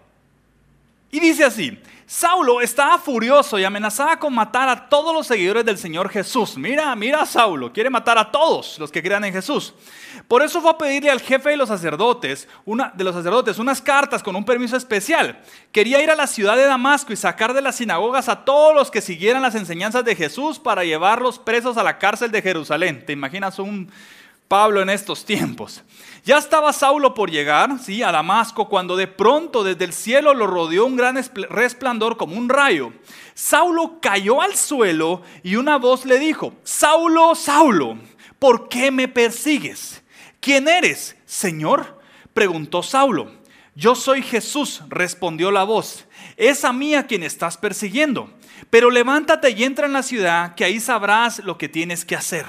Y 1.12 1.20
dice 1.20 1.44
así, 1.44 1.78
Saulo 2.06 2.62
estaba 2.62 2.98
furioso 2.98 3.58
y 3.58 3.64
amenazaba 3.64 4.18
con 4.18 4.34
matar 4.34 4.70
a 4.70 4.90
todos 4.90 5.14
los 5.14 5.28
seguidores 5.28 5.66
del 5.66 5.78
Señor 5.78 6.10
Jesús. 6.10 6.58
Mira, 6.58 6.96
mira 6.96 7.22
a 7.22 7.26
Saulo, 7.26 7.74
quiere 7.74 7.90
matar 7.90 8.18
a 8.18 8.32
todos 8.32 8.78
los 8.80 8.92
que 8.92 9.02
crean 9.02 9.24
en 9.26 9.34
Jesús. 9.34 9.74
Por 10.28 10.44
eso 10.44 10.62
fue 10.62 10.72
a 10.72 10.78
pedirle 10.78 11.10
al 11.10 11.22
jefe 11.22 11.50
de 11.50 11.58
los 11.58 11.70
sacerdotes, 11.70 12.48
una, 12.66 12.92
de 12.96 13.04
los 13.04 13.16
sacerdotes, 13.16 13.58
unas 13.58 13.82
cartas 13.82 14.22
con 14.22 14.36
un 14.36 14.46
permiso 14.46 14.78
especial. 14.78 15.40
Quería 15.72 16.02
ir 16.02 16.12
a 16.12 16.16
la 16.16 16.28
ciudad 16.28 16.56
de 16.56 16.66
Damasco 16.66 17.12
y 17.14 17.16
sacar 17.16 17.54
de 17.54 17.62
las 17.62 17.76
sinagogas 17.76 18.30
a 18.30 18.44
todos 18.46 18.76
los 18.76 18.92
que 18.92 19.02
siguieran 19.02 19.42
las 19.42 19.56
enseñanzas 19.56 20.06
de 20.06 20.16
Jesús 20.16 20.60
para 20.60 20.84
llevarlos 20.84 21.40
presos 21.40 21.78
a 21.78 21.84
la 21.84 21.98
cárcel 21.98 22.30
de 22.32 22.42
Jerusalén. 22.42 23.04
¿Te 23.06 23.14
imaginas 23.14 23.57
un 23.57 23.92
Pablo 24.50 24.82
en 24.82 24.90
estos 24.90 25.26
tiempos? 25.26 25.84
Ya 26.26 26.40
estaba 26.40 26.74
Saulo 26.74 27.14
por 27.14 27.30
llegar, 27.30 27.80
sí, 27.80 28.02
a 28.02 28.12
Damasco, 28.12 28.68
cuando 28.68 28.98
de 28.98 29.06
pronto 29.06 29.64
desde 29.64 29.86
el 29.86 29.94
cielo 29.94 30.34
lo 30.34 30.48
rodeó 30.48 30.88
un 30.88 30.98
gran 30.98 31.24
resplandor 31.50 32.18
como 32.18 32.36
un 32.36 32.50
rayo. 32.50 32.92
Saulo 33.36 34.00
cayó 34.02 34.42
al 34.42 34.56
suelo 34.56 35.22
y 35.44 35.56
una 35.56 35.78
voz 35.78 36.04
le 36.04 36.18
dijo, 36.18 36.56
Saulo, 36.64 37.36
Saulo, 37.36 38.00
¿por 38.40 38.70
qué 38.70 38.90
me 38.90 39.08
persigues? 39.08 40.04
¿Quién 40.40 40.68
eres, 40.68 41.16
Señor? 41.26 42.00
preguntó 42.34 42.82
Saulo. 42.82 43.32
Yo 43.76 43.94
soy 43.94 44.24
Jesús, 44.24 44.82
respondió 44.90 45.52
la 45.52 45.64
voz. 45.64 46.06
Es 46.38 46.66
a 46.66 46.74
mí 46.74 46.96
a 46.96 47.06
quien 47.06 47.22
estás 47.22 47.56
persiguiendo. 47.56 48.34
Pero 48.72 48.90
levántate 48.90 49.52
y 49.52 49.64
entra 49.64 49.86
en 49.86 49.94
la 49.94 50.04
ciudad, 50.04 50.56
que 50.56 50.66
ahí 50.66 50.80
sabrás 50.80 51.40
lo 51.40 51.58
que 51.60 51.70
tienes 51.70 52.04
que 52.04 52.16
hacer. 52.16 52.46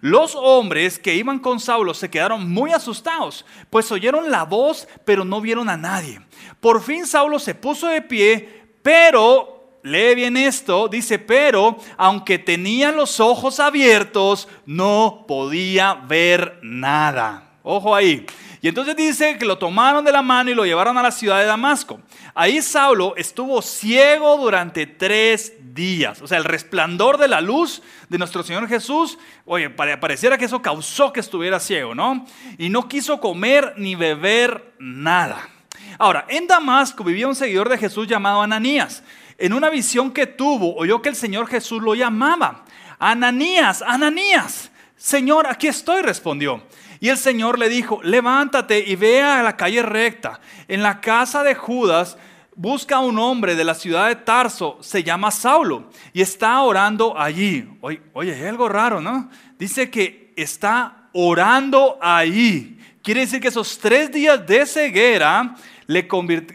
Los 0.00 0.34
hombres 0.34 0.98
que 0.98 1.14
iban 1.14 1.38
con 1.38 1.60
Saulo 1.60 1.94
se 1.94 2.10
quedaron 2.10 2.50
muy 2.50 2.72
asustados, 2.72 3.44
pues 3.70 3.90
oyeron 3.92 4.30
la 4.30 4.44
voz, 4.44 4.88
pero 5.04 5.24
no 5.24 5.40
vieron 5.40 5.68
a 5.68 5.76
nadie. 5.76 6.20
Por 6.60 6.82
fin 6.82 7.06
Saulo 7.06 7.38
se 7.38 7.54
puso 7.54 7.86
de 7.88 8.02
pie, 8.02 8.66
pero, 8.82 9.78
lee 9.82 10.14
bien 10.14 10.36
esto, 10.36 10.88
dice, 10.88 11.18
pero 11.18 11.76
aunque 11.96 12.38
tenía 12.38 12.92
los 12.92 13.20
ojos 13.20 13.60
abiertos, 13.60 14.48
no 14.64 15.24
podía 15.26 15.94
ver 15.94 16.58
nada. 16.62 17.58
Ojo 17.62 17.94
ahí. 17.94 18.26
Y 18.66 18.68
entonces 18.68 18.96
dice 18.96 19.38
que 19.38 19.44
lo 19.44 19.58
tomaron 19.58 20.04
de 20.04 20.10
la 20.10 20.22
mano 20.22 20.50
y 20.50 20.54
lo 20.56 20.66
llevaron 20.66 20.98
a 20.98 21.02
la 21.04 21.12
ciudad 21.12 21.38
de 21.38 21.44
Damasco. 21.44 22.00
Ahí 22.34 22.60
Saulo 22.60 23.14
estuvo 23.16 23.62
ciego 23.62 24.36
durante 24.38 24.88
tres 24.88 25.52
días. 25.72 26.20
O 26.20 26.26
sea, 26.26 26.38
el 26.38 26.42
resplandor 26.42 27.16
de 27.16 27.28
la 27.28 27.40
luz 27.40 27.80
de 28.08 28.18
nuestro 28.18 28.42
Señor 28.42 28.66
Jesús, 28.66 29.20
oye, 29.44 29.70
pareciera 29.70 30.36
que 30.36 30.46
eso 30.46 30.62
causó 30.62 31.12
que 31.12 31.20
estuviera 31.20 31.60
ciego, 31.60 31.94
¿no? 31.94 32.26
Y 32.58 32.68
no 32.68 32.88
quiso 32.88 33.20
comer 33.20 33.74
ni 33.76 33.94
beber 33.94 34.74
nada. 34.80 35.48
Ahora, 35.96 36.26
en 36.28 36.48
Damasco 36.48 37.04
vivía 37.04 37.28
un 37.28 37.36
seguidor 37.36 37.68
de 37.68 37.78
Jesús 37.78 38.08
llamado 38.08 38.42
Ananías. 38.42 39.04
En 39.38 39.52
una 39.52 39.70
visión 39.70 40.10
que 40.10 40.26
tuvo, 40.26 40.74
oyó 40.74 41.00
que 41.00 41.10
el 41.10 41.14
Señor 41.14 41.46
Jesús 41.46 41.80
lo 41.80 41.94
llamaba. 41.94 42.64
Ananías, 42.98 43.80
Ananías. 43.80 44.72
Señor, 44.96 45.46
aquí 45.46 45.68
estoy, 45.68 46.02
respondió. 46.02 46.64
Y 47.00 47.08
el 47.08 47.16
Señor 47.16 47.58
le 47.58 47.68
dijo, 47.68 48.00
levántate 48.02 48.78
y 48.86 48.96
ve 48.96 49.22
a 49.22 49.42
la 49.42 49.56
calle 49.56 49.82
recta. 49.82 50.40
En 50.68 50.82
la 50.82 51.00
casa 51.00 51.42
de 51.42 51.54
Judas 51.54 52.16
busca 52.54 52.96
a 52.96 53.00
un 53.00 53.18
hombre 53.18 53.54
de 53.54 53.64
la 53.64 53.74
ciudad 53.74 54.08
de 54.08 54.16
Tarso, 54.16 54.78
se 54.80 55.04
llama 55.04 55.30
Saulo, 55.30 55.90
y 56.12 56.22
está 56.22 56.60
orando 56.62 57.18
allí. 57.18 57.68
Oye, 57.80 58.34
hay 58.34 58.46
algo 58.46 58.68
raro, 58.68 59.00
¿no? 59.00 59.30
Dice 59.58 59.90
que 59.90 60.32
está 60.36 61.08
orando 61.12 61.98
allí. 62.00 62.78
Quiere 63.02 63.20
decir 63.20 63.40
que 63.40 63.48
esos 63.48 63.78
tres 63.78 64.10
días 64.10 64.44
de 64.46 64.66
ceguera 64.66 65.54
le 65.86 66.08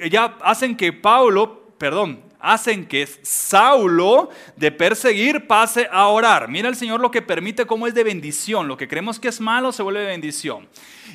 ya 0.10 0.38
hacen 0.44 0.76
que 0.76 0.92
Pablo, 0.92 1.76
perdón, 1.78 2.31
hacen 2.42 2.86
que 2.86 3.08
Saulo 3.22 4.30
de 4.56 4.72
perseguir 4.72 5.48
pase 5.48 5.88
a 5.92 6.08
orar. 6.08 6.48
Mira 6.48 6.70
el 6.70 6.76
Señor 6.76 7.00
lo 7.00 7.12
que 7.12 7.22
permite 7.22 7.66
como 7.66 7.88
es 7.88 7.94
de 7.94 8.04
bendición. 8.04 8.68
Lo 8.68 8.78
que 8.78 8.88
creemos 8.88 9.20
que 9.20 9.28
es 9.28 9.40
malo 9.40 9.72
se 9.72 9.84
vuelve 9.84 10.02
de 10.02 10.08
bendición. 10.08 10.68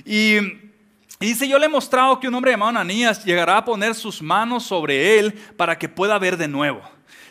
Y 0.04 0.38
dice, 1.21 1.49
yo 1.49 1.59
le 1.59 1.66
he 1.66 1.71
mostrado 1.71 2.21
que 2.21 2.28
un 2.28 2.35
hombre 2.35 2.52
llamado 2.52 2.71
Ananías 2.71 3.25
llegará 3.25 3.59
a 3.59 3.64
poner 3.64 3.95
sus 3.95 4.23
manos 4.23 4.64
sobre 4.64 5.18
él 5.18 5.35
para 5.56 5.78
que 5.78 5.88
pueda 5.88 6.18
ver 6.18 6.37
de 6.37 6.49
nuevo. 6.49 6.83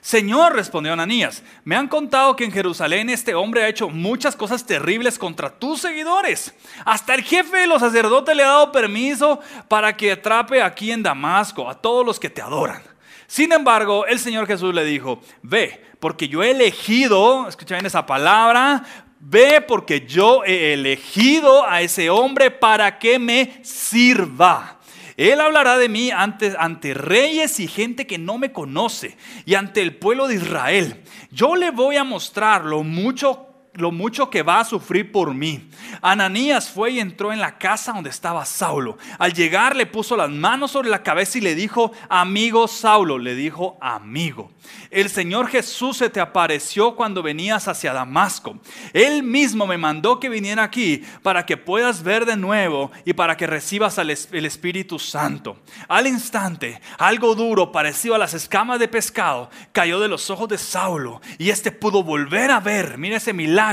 Señor, 0.06 0.54
respondió 0.54 0.94
Ananías, 0.94 1.42
me 1.64 1.76
han 1.76 1.88
contado 1.88 2.36
que 2.36 2.46
en 2.46 2.52
Jerusalén 2.52 3.10
este 3.10 3.34
hombre 3.34 3.64
ha 3.64 3.68
hecho 3.68 3.90
muchas 3.90 4.36
cosas 4.36 4.64
terribles 4.64 5.18
contra 5.18 5.50
tus 5.50 5.82
seguidores. 5.82 6.54
Hasta 6.86 7.16
el 7.16 7.24
jefe 7.24 7.58
de 7.58 7.66
los 7.66 7.82
sacerdotes 7.82 8.36
le 8.36 8.44
ha 8.44 8.50
dado 8.50 8.72
permiso 8.72 9.40
para 9.68 9.98
que 9.98 10.12
atrape 10.12 10.62
aquí 10.62 10.92
en 10.92 11.02
Damasco 11.02 11.68
a 11.68 11.82
todos 11.82 12.06
los 12.06 12.20
que 12.20 12.30
te 12.30 12.40
adoran. 12.40 12.84
Sin 13.28 13.52
embargo, 13.52 14.06
el 14.06 14.20
Señor 14.20 14.48
Jesús 14.48 14.74
le 14.74 14.86
dijo, 14.86 15.22
ve, 15.42 15.84
porque 16.00 16.28
yo 16.28 16.44
he 16.44 16.52
elegido, 16.52 17.48
escucha 17.48 17.78
esa 17.78 18.06
palabra, 18.06 18.84
ve 19.20 19.62
porque 19.62 20.06
yo 20.06 20.44
he 20.46 20.74
elegido 20.74 21.68
a 21.68 21.82
ese 21.82 22.10
hombre 22.10 22.52
para 22.52 23.00
que 23.00 23.18
me 23.18 23.60
sirva. 23.64 24.80
Él 25.18 25.40
hablará 25.40 25.78
de 25.78 25.88
mí 25.88 26.12
ante, 26.12 26.54
ante 26.60 26.94
reyes 26.94 27.60
y 27.60 27.68
gente 27.68 28.06
que 28.06 28.18
no 28.18 28.38
me 28.38 28.52
conoce 28.52 29.18
y 29.46 29.56
ante 29.56 29.82
el 29.82 29.96
pueblo 29.96 30.28
de 30.28 30.36
Israel. 30.36 31.04
Yo 31.32 31.56
le 31.56 31.72
voy 31.72 31.96
a 31.96 32.04
mostrar 32.04 32.66
lo 32.66 32.84
mucho 32.84 33.55
lo 33.76 33.92
mucho 33.92 34.30
que 34.30 34.44
va 34.44 34.60
a 34.60 34.66
sufrir 34.66 35.12
por 35.12 35.34
mí. 35.34 35.70
Ananías 36.02 36.70
fue 36.70 36.92
y 36.92 37.00
entró 37.00 37.34
en 37.34 37.40
la 37.40 37.58
casa 37.58 37.94
donde 37.94 38.10
estaba 38.10 38.46
Saulo. 38.46 38.98
Al 39.18 39.34
llegar 39.34 39.76
le 39.76 39.86
puso 39.86 40.16
las 40.16 40.30
manos 40.30 40.72
sobre 40.72 40.90
la 40.90 41.04
cabeza 41.04 41.38
y 41.38 41.42
le 41.42 41.56
dijo, 41.56 41.92
amigo 42.10 42.68
Saulo, 42.68 43.18
le 43.18 43.36
dijo, 43.36 43.78
amigo. 43.82 44.52
El 44.90 45.10
Señor 45.10 45.48
Jesús 45.48 45.98
se 45.98 46.10
te 46.10 46.20
apareció 46.20 46.96
cuando 46.96 47.22
venías 47.22 47.68
hacia 47.68 47.94
Damasco. 47.94 48.58
Él 48.94 49.24
mismo 49.24 49.68
me 49.68 49.78
mandó 49.78 50.20
que 50.20 50.30
viniera 50.30 50.64
aquí 50.64 51.04
para 51.22 51.46
que 51.46 51.58
puedas 51.58 52.04
ver 52.04 52.26
de 52.26 52.38
nuevo 52.38 52.92
y 53.04 53.14
para 53.14 53.38
que 53.38 53.48
recibas 53.48 53.98
el 53.98 54.10
Espíritu 54.46 55.00
Santo. 55.00 55.58
Al 55.88 56.08
instante, 56.08 56.82
algo 56.98 57.36
duro 57.36 57.72
parecido 57.72 58.16
a 58.16 58.20
las 58.20 58.34
escamas 58.34 58.80
de 58.80 58.88
pescado 58.88 59.50
cayó 59.72 60.00
de 60.00 60.08
los 60.08 60.30
ojos 60.30 60.50
de 60.50 60.58
Saulo 60.58 61.22
y 61.38 61.50
éste 61.50 61.72
pudo 61.72 62.04
volver 62.04 62.52
a 62.52 62.60
ver. 62.60 62.98
Mira 62.98 63.18
ese 63.18 63.34
milagro. 63.34 63.65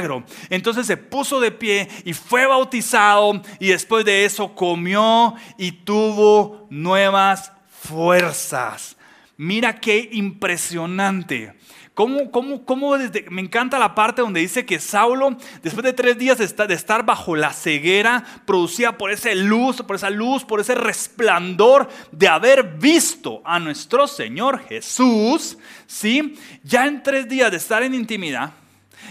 Entonces 0.51 0.87
se 0.87 0.97
puso 0.97 1.41
de 1.41 1.51
pie 1.51 1.89
y 2.05 2.13
fue 2.13 2.47
bautizado 2.47 3.43
y 3.59 3.69
después 3.69 4.05
de 4.05 4.25
eso 4.25 4.55
comió 4.55 5.35
y 5.59 5.73
tuvo 5.73 6.67
nuevas 6.71 7.53
fuerzas. 7.69 8.97
Mira 9.37 9.81
qué 9.81 10.09
impresionante. 10.13 11.55
¿Cómo, 11.95 12.31
cómo, 12.31 12.65
cómo 12.65 12.97
me 13.31 13.43
encanta 13.43 13.79
la 13.79 13.95
parte 13.95 14.23
donde 14.23 14.41
dice 14.41 14.65
que 14.65 14.81
Saulo, 14.81 15.37
después 15.63 15.85
de 15.85 15.93
tres 15.93 16.17
días 16.17 16.39
de 16.39 16.75
estar, 16.75 17.05
bajo 17.05 17.37
la 17.37 17.53
ceguera, 17.53 18.25
producía 18.47 18.97
por 18.97 19.11
esa 19.11 19.35
luz, 19.35 19.83
por 19.83 19.97
esa 19.97 20.09
luz, 20.09 20.43
por 20.43 20.59
ese 20.61 20.75
resplandor 20.75 21.91
de 22.11 22.29
haber 22.29 22.79
visto 22.79 23.43
a 23.45 23.59
nuestro 23.59 24.07
Señor 24.07 24.65
Jesús, 24.67 25.59
¿sí? 25.87 26.35
Ya 26.63 26.87
en 26.87 27.03
tres 27.03 27.29
días 27.29 27.51
de 27.51 27.59
estar 27.59 27.83
en 27.83 27.93
intimidad, 27.93 28.53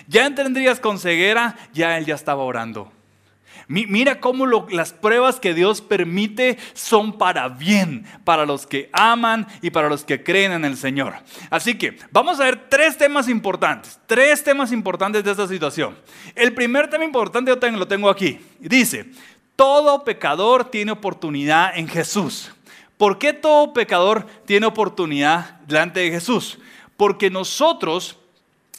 ya 0.07 0.25
en 0.25 0.35
tres 0.35 0.53
días 0.53 0.79
con 0.79 0.99
ceguera, 0.99 1.55
ya 1.73 1.97
él 1.97 2.05
ya 2.05 2.15
estaba 2.15 2.43
orando. 2.43 2.91
Mira 3.67 4.19
cómo 4.19 4.45
las 4.69 4.91
pruebas 4.91 5.39
que 5.39 5.53
Dios 5.53 5.81
permite 5.81 6.57
son 6.73 7.17
para 7.17 7.47
bien, 7.47 8.05
para 8.25 8.45
los 8.45 8.67
que 8.67 8.89
aman 8.91 9.47
y 9.61 9.69
para 9.69 9.87
los 9.87 10.03
que 10.03 10.23
creen 10.23 10.51
en 10.51 10.65
el 10.65 10.75
Señor. 10.75 11.13
Así 11.49 11.77
que 11.77 11.97
vamos 12.11 12.41
a 12.41 12.45
ver 12.45 12.67
tres 12.67 12.97
temas 12.97 13.29
importantes, 13.29 13.97
tres 14.07 14.43
temas 14.43 14.73
importantes 14.73 15.23
de 15.23 15.31
esta 15.31 15.47
situación. 15.47 15.97
El 16.35 16.53
primer 16.53 16.89
tema 16.89 17.05
importante 17.05 17.49
yo 17.49 17.71
lo 17.71 17.87
tengo 17.87 18.09
aquí. 18.09 18.41
Dice, 18.59 19.05
todo 19.55 20.03
pecador 20.03 20.65
tiene 20.65 20.91
oportunidad 20.91 21.77
en 21.77 21.87
Jesús. 21.87 22.51
¿Por 22.97 23.19
qué 23.19 23.31
todo 23.31 23.73
pecador 23.73 24.25
tiene 24.45 24.65
oportunidad 24.65 25.61
delante 25.61 26.01
de 26.01 26.11
Jesús? 26.11 26.59
Porque 26.97 27.29
nosotros 27.29 28.17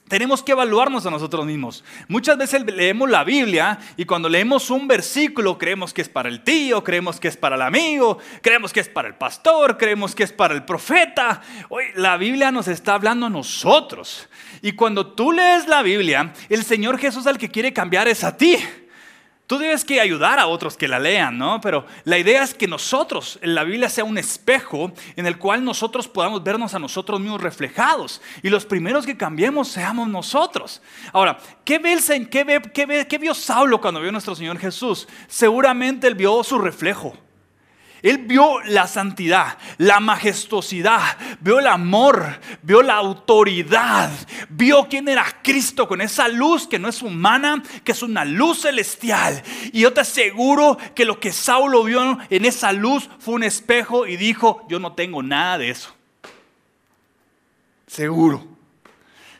tenemos 0.08 0.42
que 0.42 0.52
evaluarnos 0.52 1.06
a 1.06 1.10
nosotros 1.10 1.46
mismos. 1.46 1.84
Muchas 2.06 2.36
veces 2.36 2.62
leemos 2.66 3.08
la 3.08 3.24
Biblia 3.24 3.78
y 3.96 4.04
cuando 4.04 4.28
leemos 4.28 4.68
un 4.70 4.86
versículo 4.86 5.56
creemos 5.56 5.94
que 5.94 6.02
es 6.02 6.08
para 6.08 6.28
el 6.28 6.44
tío, 6.44 6.84
creemos 6.84 7.18
que 7.18 7.28
es 7.28 7.36
para 7.36 7.56
el 7.56 7.62
amigo, 7.62 8.18
creemos 8.42 8.72
que 8.72 8.80
es 8.80 8.88
para 8.88 9.08
el 9.08 9.14
pastor, 9.14 9.78
creemos 9.78 10.14
que 10.14 10.24
es 10.24 10.32
para 10.32 10.54
el 10.54 10.64
profeta. 10.64 11.40
Hoy 11.70 11.84
la 11.94 12.16
Biblia 12.18 12.50
nos 12.50 12.68
está 12.68 12.94
hablando 12.94 13.26
a 13.26 13.30
nosotros. 13.30 14.28
Y 14.60 14.72
cuando 14.72 15.06
tú 15.14 15.32
lees 15.32 15.66
la 15.66 15.82
Biblia, 15.82 16.32
el 16.48 16.64
Señor 16.64 16.98
Jesús 16.98 17.26
al 17.26 17.38
que 17.38 17.48
quiere 17.48 17.72
cambiar 17.72 18.06
es 18.06 18.22
a 18.22 18.36
ti. 18.36 18.58
Tú 19.52 19.58
debes 19.58 19.84
que 19.84 20.00
ayudar 20.00 20.38
a 20.38 20.46
otros 20.46 20.78
que 20.78 20.88
la 20.88 20.98
lean, 20.98 21.36
¿no? 21.36 21.60
Pero 21.60 21.84
la 22.04 22.16
idea 22.16 22.42
es 22.42 22.54
que 22.54 22.66
nosotros, 22.66 23.38
la 23.42 23.64
Biblia 23.64 23.90
sea 23.90 24.02
un 24.02 24.16
espejo 24.16 24.92
en 25.14 25.26
el 25.26 25.36
cual 25.36 25.62
nosotros 25.62 26.08
podamos 26.08 26.42
vernos 26.42 26.72
a 26.72 26.78
nosotros 26.78 27.20
mismos 27.20 27.42
reflejados. 27.42 28.22
Y 28.42 28.48
los 28.48 28.64
primeros 28.64 29.04
que 29.04 29.14
cambiemos 29.14 29.68
seamos 29.68 30.08
nosotros. 30.08 30.80
Ahora, 31.12 31.36
¿qué, 31.66 31.78
ve 31.78 31.92
el, 31.92 32.30
qué, 32.30 32.44
ve, 32.44 32.62
qué, 32.72 32.86
ve, 32.86 33.06
qué 33.06 33.18
vio 33.18 33.34
Saulo 33.34 33.78
cuando 33.78 34.00
vio 34.00 34.08
a 34.08 34.12
nuestro 34.12 34.34
Señor 34.34 34.56
Jesús? 34.56 35.06
Seguramente 35.28 36.06
él 36.06 36.14
vio 36.14 36.42
su 36.42 36.58
reflejo. 36.58 37.14
Él 38.02 38.18
vio 38.18 38.60
la 38.62 38.88
santidad, 38.88 39.58
la 39.78 40.00
majestuosidad, 40.00 41.16
vio 41.40 41.60
el 41.60 41.68
amor, 41.68 42.40
vio 42.62 42.82
la 42.82 42.94
autoridad, 42.94 44.10
vio 44.48 44.88
quién 44.88 45.08
era 45.08 45.24
Cristo 45.40 45.86
con 45.86 46.00
esa 46.00 46.26
luz 46.26 46.66
que 46.66 46.80
no 46.80 46.88
es 46.88 47.00
humana, 47.00 47.62
que 47.84 47.92
es 47.92 48.02
una 48.02 48.24
luz 48.24 48.62
celestial. 48.62 49.40
Y 49.72 49.82
yo 49.82 49.92
te 49.92 50.00
aseguro 50.00 50.78
que 50.96 51.04
lo 51.04 51.20
que 51.20 51.32
Saulo 51.32 51.84
vio 51.84 52.18
en 52.28 52.44
esa 52.44 52.72
luz 52.72 53.08
fue 53.20 53.34
un 53.34 53.44
espejo 53.44 54.06
y 54.08 54.16
dijo, 54.16 54.66
yo 54.68 54.80
no 54.80 54.94
tengo 54.94 55.22
nada 55.22 55.58
de 55.58 55.70
eso. 55.70 55.94
Seguro, 57.86 58.44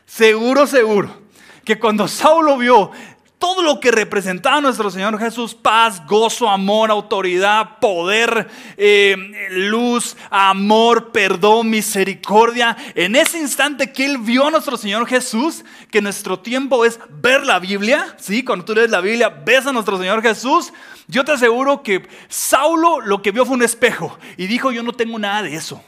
seguro, 0.05 0.67
seguro, 0.67 1.21
que 1.65 1.79
cuando 1.79 2.07
Saulo 2.07 2.57
vio 2.57 2.91
todo 3.43 3.61
lo 3.61 3.81
que 3.81 3.91
representaba 3.91 4.61
nuestro 4.61 4.89
Señor 4.89 5.19
Jesús, 5.19 5.53
paz, 5.53 6.01
gozo, 6.07 6.47
amor, 6.47 6.89
autoridad, 6.89 7.77
poder, 7.81 8.47
eh, 8.77 9.17
luz, 9.49 10.15
amor, 10.29 11.11
perdón, 11.11 11.69
misericordia. 11.69 12.77
En 12.95 13.17
ese 13.17 13.39
instante 13.39 13.91
que 13.91 14.05
Él 14.05 14.19
vio 14.19 14.47
a 14.47 14.51
nuestro 14.51 14.77
Señor 14.77 15.05
Jesús, 15.07 15.65
que 15.91 16.01
nuestro 16.01 16.39
tiempo 16.39 16.85
es 16.85 17.01
ver 17.21 17.45
la 17.45 17.59
Biblia, 17.59 18.15
¿sí? 18.17 18.45
Cuando 18.45 18.63
tú 18.63 18.75
lees 18.75 18.89
la 18.89 19.01
Biblia, 19.01 19.27
ves 19.27 19.67
a 19.67 19.73
nuestro 19.73 19.97
Señor 19.97 20.21
Jesús, 20.21 20.71
yo 21.09 21.25
te 21.25 21.33
aseguro 21.33 21.83
que 21.83 22.07
Saulo 22.29 23.01
lo 23.01 23.21
que 23.21 23.31
vio 23.31 23.45
fue 23.45 23.57
un 23.57 23.63
espejo 23.63 24.17
y 24.37 24.47
dijo, 24.47 24.71
yo 24.71 24.83
no 24.83 24.93
tengo 24.93 25.19
nada 25.19 25.41
de 25.41 25.53
eso. 25.53 25.83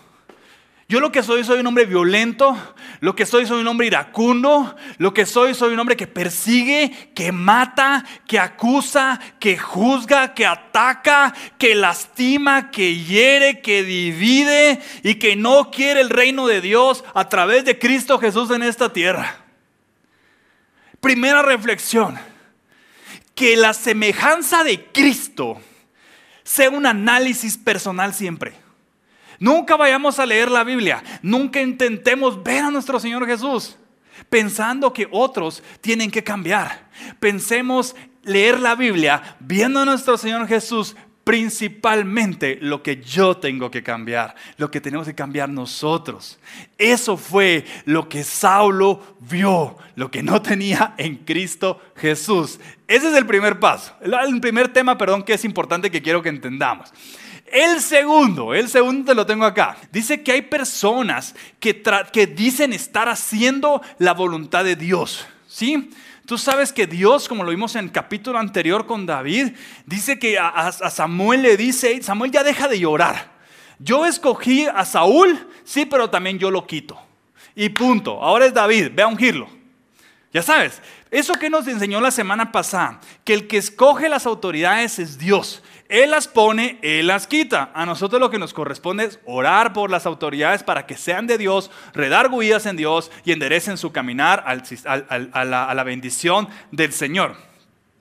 Yo 0.87 0.99
lo 0.99 1.11
que 1.11 1.23
soy 1.23 1.43
soy 1.43 1.61
un 1.61 1.67
hombre 1.67 1.85
violento, 1.85 2.55
lo 2.99 3.15
que 3.15 3.25
soy 3.25 3.45
soy 3.45 3.61
un 3.61 3.67
hombre 3.67 3.87
iracundo, 3.87 4.75
lo 4.97 5.13
que 5.13 5.25
soy 5.25 5.53
soy 5.53 5.73
un 5.73 5.79
hombre 5.79 5.97
que 5.97 6.07
persigue, 6.07 7.11
que 7.13 7.31
mata, 7.31 8.05
que 8.27 8.39
acusa, 8.39 9.19
que 9.39 9.57
juzga, 9.57 10.33
que 10.33 10.45
ataca, 10.45 11.33
que 11.57 11.75
lastima, 11.75 12.71
que 12.71 12.97
hiere, 12.97 13.61
que 13.61 13.83
divide 13.83 14.81
y 15.03 15.15
que 15.15 15.35
no 15.35 15.71
quiere 15.71 16.01
el 16.01 16.09
reino 16.09 16.47
de 16.47 16.61
Dios 16.61 17.03
a 17.13 17.29
través 17.29 17.65
de 17.65 17.79
Cristo 17.79 18.19
Jesús 18.19 18.51
en 18.51 18.63
esta 18.63 18.91
tierra. 18.91 19.37
Primera 20.99 21.41
reflexión, 21.41 22.17
que 23.35 23.55
la 23.55 23.73
semejanza 23.73 24.63
de 24.63 24.85
Cristo 24.85 25.61
sea 26.43 26.69
un 26.69 26.85
análisis 26.85 27.57
personal 27.57 28.13
siempre. 28.13 28.64
Nunca 29.39 29.75
vayamos 29.75 30.19
a 30.19 30.25
leer 30.25 30.49
la 30.49 30.63
Biblia, 30.63 31.03
nunca 31.21 31.61
intentemos 31.61 32.41
ver 32.43 32.63
a 32.63 32.71
nuestro 32.71 32.99
Señor 32.99 33.25
Jesús 33.25 33.77
pensando 34.29 34.93
que 34.93 35.07
otros 35.11 35.61
tienen 35.81 36.09
que 36.09 36.23
cambiar. 36.23 36.89
Pensemos 37.19 37.95
leer 38.23 38.59
la 38.59 38.75
Biblia 38.75 39.37
viendo 39.39 39.79
a 39.79 39.85
nuestro 39.85 40.17
Señor 40.17 40.47
Jesús 40.47 40.95
principalmente 41.23 42.59
lo 42.61 42.83
que 42.83 43.01
yo 43.01 43.37
tengo 43.37 43.71
que 43.71 43.81
cambiar, 43.81 44.35
lo 44.57 44.69
que 44.69 44.79
tenemos 44.79 45.07
que 45.07 45.15
cambiar 45.15 45.49
nosotros. 45.49 46.37
Eso 46.77 47.17
fue 47.17 47.65
lo 47.85 48.07
que 48.07 48.23
Saulo 48.23 49.17
vio, 49.21 49.75
lo 49.95 50.11
que 50.11 50.21
no 50.21 50.41
tenía 50.41 50.93
en 50.97 51.15
Cristo 51.17 51.81
Jesús. 51.95 52.59
Ese 52.87 53.09
es 53.09 53.15
el 53.15 53.25
primer 53.25 53.59
paso, 53.59 53.95
el 54.01 54.39
primer 54.39 54.71
tema, 54.71 54.97
perdón, 54.97 55.23
que 55.23 55.33
es 55.33 55.43
importante 55.43 55.89
que 55.89 56.03
quiero 56.03 56.21
que 56.21 56.29
entendamos. 56.29 56.93
El 57.45 57.79
segundo, 57.79 58.53
el 58.53 58.67
segundo 58.69 59.11
te 59.11 59.15
lo 59.15 59.25
tengo 59.25 59.45
acá. 59.45 59.77
Dice 59.91 60.23
que 60.23 60.31
hay 60.31 60.41
personas 60.41 61.35
que, 61.59 61.73
dicen 62.35 62.73
estar 62.73 63.07
haciendo 63.07 63.81
la 63.99 64.13
voluntad 64.13 64.63
de 64.63 64.75
Dios. 64.75 65.25
¿Sí? 65.47 65.91
Tú 66.25 66.39
sabes 66.39 66.73
que 66.73 66.87
Dios, 66.87 67.27
como 67.27 67.43
lo 67.43 67.51
vimos 67.51 67.75
en 67.75 67.85
el 67.85 67.91
capítulo 67.91 68.39
anterior 68.39 68.87
con 68.87 69.05
David, 69.05 69.53
dice 69.85 70.17
que 70.17 70.39
a, 70.39 70.49
a, 70.49 70.71
Samuel 70.71 71.43
le 71.43 71.55
dice, 71.55 72.01
Samuel 72.01 72.31
ya 72.31 72.43
deja 72.43 72.67
de 72.67 72.79
llorar. 72.79 73.31
Yo 73.77 74.05
escogí 74.05 74.65
a 74.65 74.83
Saúl, 74.85 75.47
sí, 75.63 75.85
pero 75.85 76.09
también 76.09 76.39
yo 76.39 76.49
lo 76.49 76.65
quito. 76.65 76.99
Y 77.55 77.69
punto. 77.69 78.21
Ahora 78.21 78.47
es 78.47 78.53
David, 78.53 78.91
ve 78.93 79.03
a 79.03 79.07
ungirlo. 79.07 79.47
Ya 80.33 80.41
sabes, 80.41 80.81
eso 81.11 81.33
que 81.35 81.49
nos 81.49 81.65
enseñó 81.67 82.01
la 82.01 82.11
semana 82.11 82.51
pasada, 82.51 82.99
que 83.23 83.33
el 83.33 83.47
que 83.47 83.55
escoge 83.55 84.09
las 84.09 84.25
autoridades 84.25 84.99
es 84.99 85.17
Dios. 85.17 85.63
Él 85.87 86.11
las 86.11 86.27
pone, 86.27 86.79
Él 86.81 87.07
las 87.07 87.27
quita. 87.27 87.71
A 87.73 87.85
nosotros 87.85 88.19
lo 88.19 88.31
que 88.31 88.39
nos 88.39 88.53
corresponde 88.53 89.05
es 89.05 89.19
orar 89.25 89.73
por 89.73 89.91
las 89.91 90.05
autoridades 90.05 90.63
para 90.63 90.87
que 90.87 90.97
sean 90.97 91.27
de 91.27 91.37
Dios, 91.37 91.69
redar 91.93 92.31
guías 92.31 92.65
en 92.65 92.75
Dios 92.75 93.11
y 93.23 93.31
enderecen 93.31 93.77
su 93.77 93.91
caminar 93.91 94.43
a, 94.45 95.45
la, 95.45 95.83
bendición 95.83 96.47
del 96.71 96.91
Señor. 96.91 97.35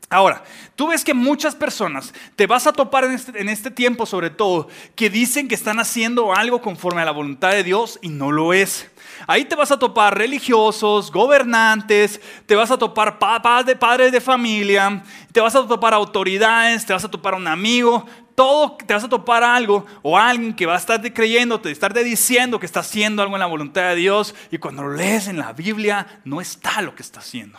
Ahora, 0.08 0.44
tú 0.76 0.88
ves 0.88 1.04
que 1.04 1.12
muchas 1.12 1.54
personas 1.54 2.14
te 2.36 2.46
vas 2.46 2.66
a 2.66 2.72
topar 2.72 3.04
este, 3.04 3.38
en 3.40 3.48
este, 3.48 3.70
tiempo 3.70 4.06
sobre 4.06 4.30
todo 4.30 4.68
que 4.94 5.10
dicen 5.10 5.48
que 5.48 5.54
están 5.54 5.80
haciendo 5.80 6.34
algo 6.34 6.62
conforme 6.62 7.02
a 7.02 7.04
la 7.04 7.10
voluntad 7.10 7.50
de 7.50 7.64
Dios 7.64 7.98
y 8.00 8.08
no 8.08 8.30
lo 8.30 8.52
es. 8.52 8.90
Ahí 9.26 9.44
te 9.44 9.54
vas 9.54 9.70
a 9.70 9.78
topar 9.78 10.16
religiosos, 10.16 11.10
gobernantes, 11.10 12.20
te 12.46 12.54
vas 12.54 12.70
a 12.70 12.78
topar 12.78 13.18
padres 13.18 14.12
de 14.12 14.20
familia, 14.20 15.02
te 15.32 15.40
vas 15.40 15.54
a 15.54 15.66
topar 15.66 15.94
autoridades, 15.94 16.84
te 16.84 16.92
vas 16.92 17.04
a 17.04 17.10
topar 17.10 17.34
un 17.34 17.46
amigo, 17.46 18.06
todo 18.34 18.76
te 18.76 18.92
vas 18.92 19.04
a 19.04 19.08
topar 19.08 19.42
algo 19.44 19.86
o 20.02 20.18
alguien 20.18 20.54
que 20.54 20.66
va 20.66 20.74
a 20.74 20.78
estar 20.78 21.00
creyendo, 21.12 21.60
te 21.60 21.70
estar 21.70 21.92
diciendo 21.94 22.58
que 22.58 22.66
está 22.66 22.80
haciendo 22.80 23.22
algo 23.22 23.36
en 23.36 23.40
la 23.40 23.46
voluntad 23.46 23.90
de 23.90 23.96
Dios 23.96 24.34
y 24.50 24.58
cuando 24.58 24.82
lo 24.82 24.94
lees 24.94 25.28
en 25.28 25.38
la 25.38 25.52
Biblia 25.52 26.20
no 26.24 26.40
está 26.40 26.82
lo 26.82 26.94
que 26.94 27.02
está 27.02 27.20
haciendo. 27.20 27.58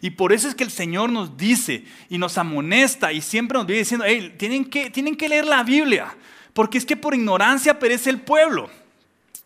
Y 0.00 0.10
por 0.10 0.32
eso 0.32 0.48
es 0.48 0.54
que 0.54 0.64
el 0.64 0.70
Señor 0.70 1.10
nos 1.10 1.36
dice 1.36 1.84
y 2.08 2.18
nos 2.18 2.38
amonesta 2.38 3.12
y 3.12 3.20
siempre 3.20 3.58
nos 3.58 3.66
viene 3.66 3.80
diciendo, 3.80 4.04
hey, 4.06 4.34
tienen 4.38 4.64
que, 4.64 4.90
tienen 4.90 5.16
que 5.16 5.28
leer 5.28 5.46
la 5.46 5.62
Biblia, 5.62 6.14
porque 6.52 6.78
es 6.78 6.84
que 6.84 6.96
por 6.96 7.14
ignorancia 7.14 7.78
perece 7.78 8.10
el 8.10 8.20
pueblo. 8.20 8.70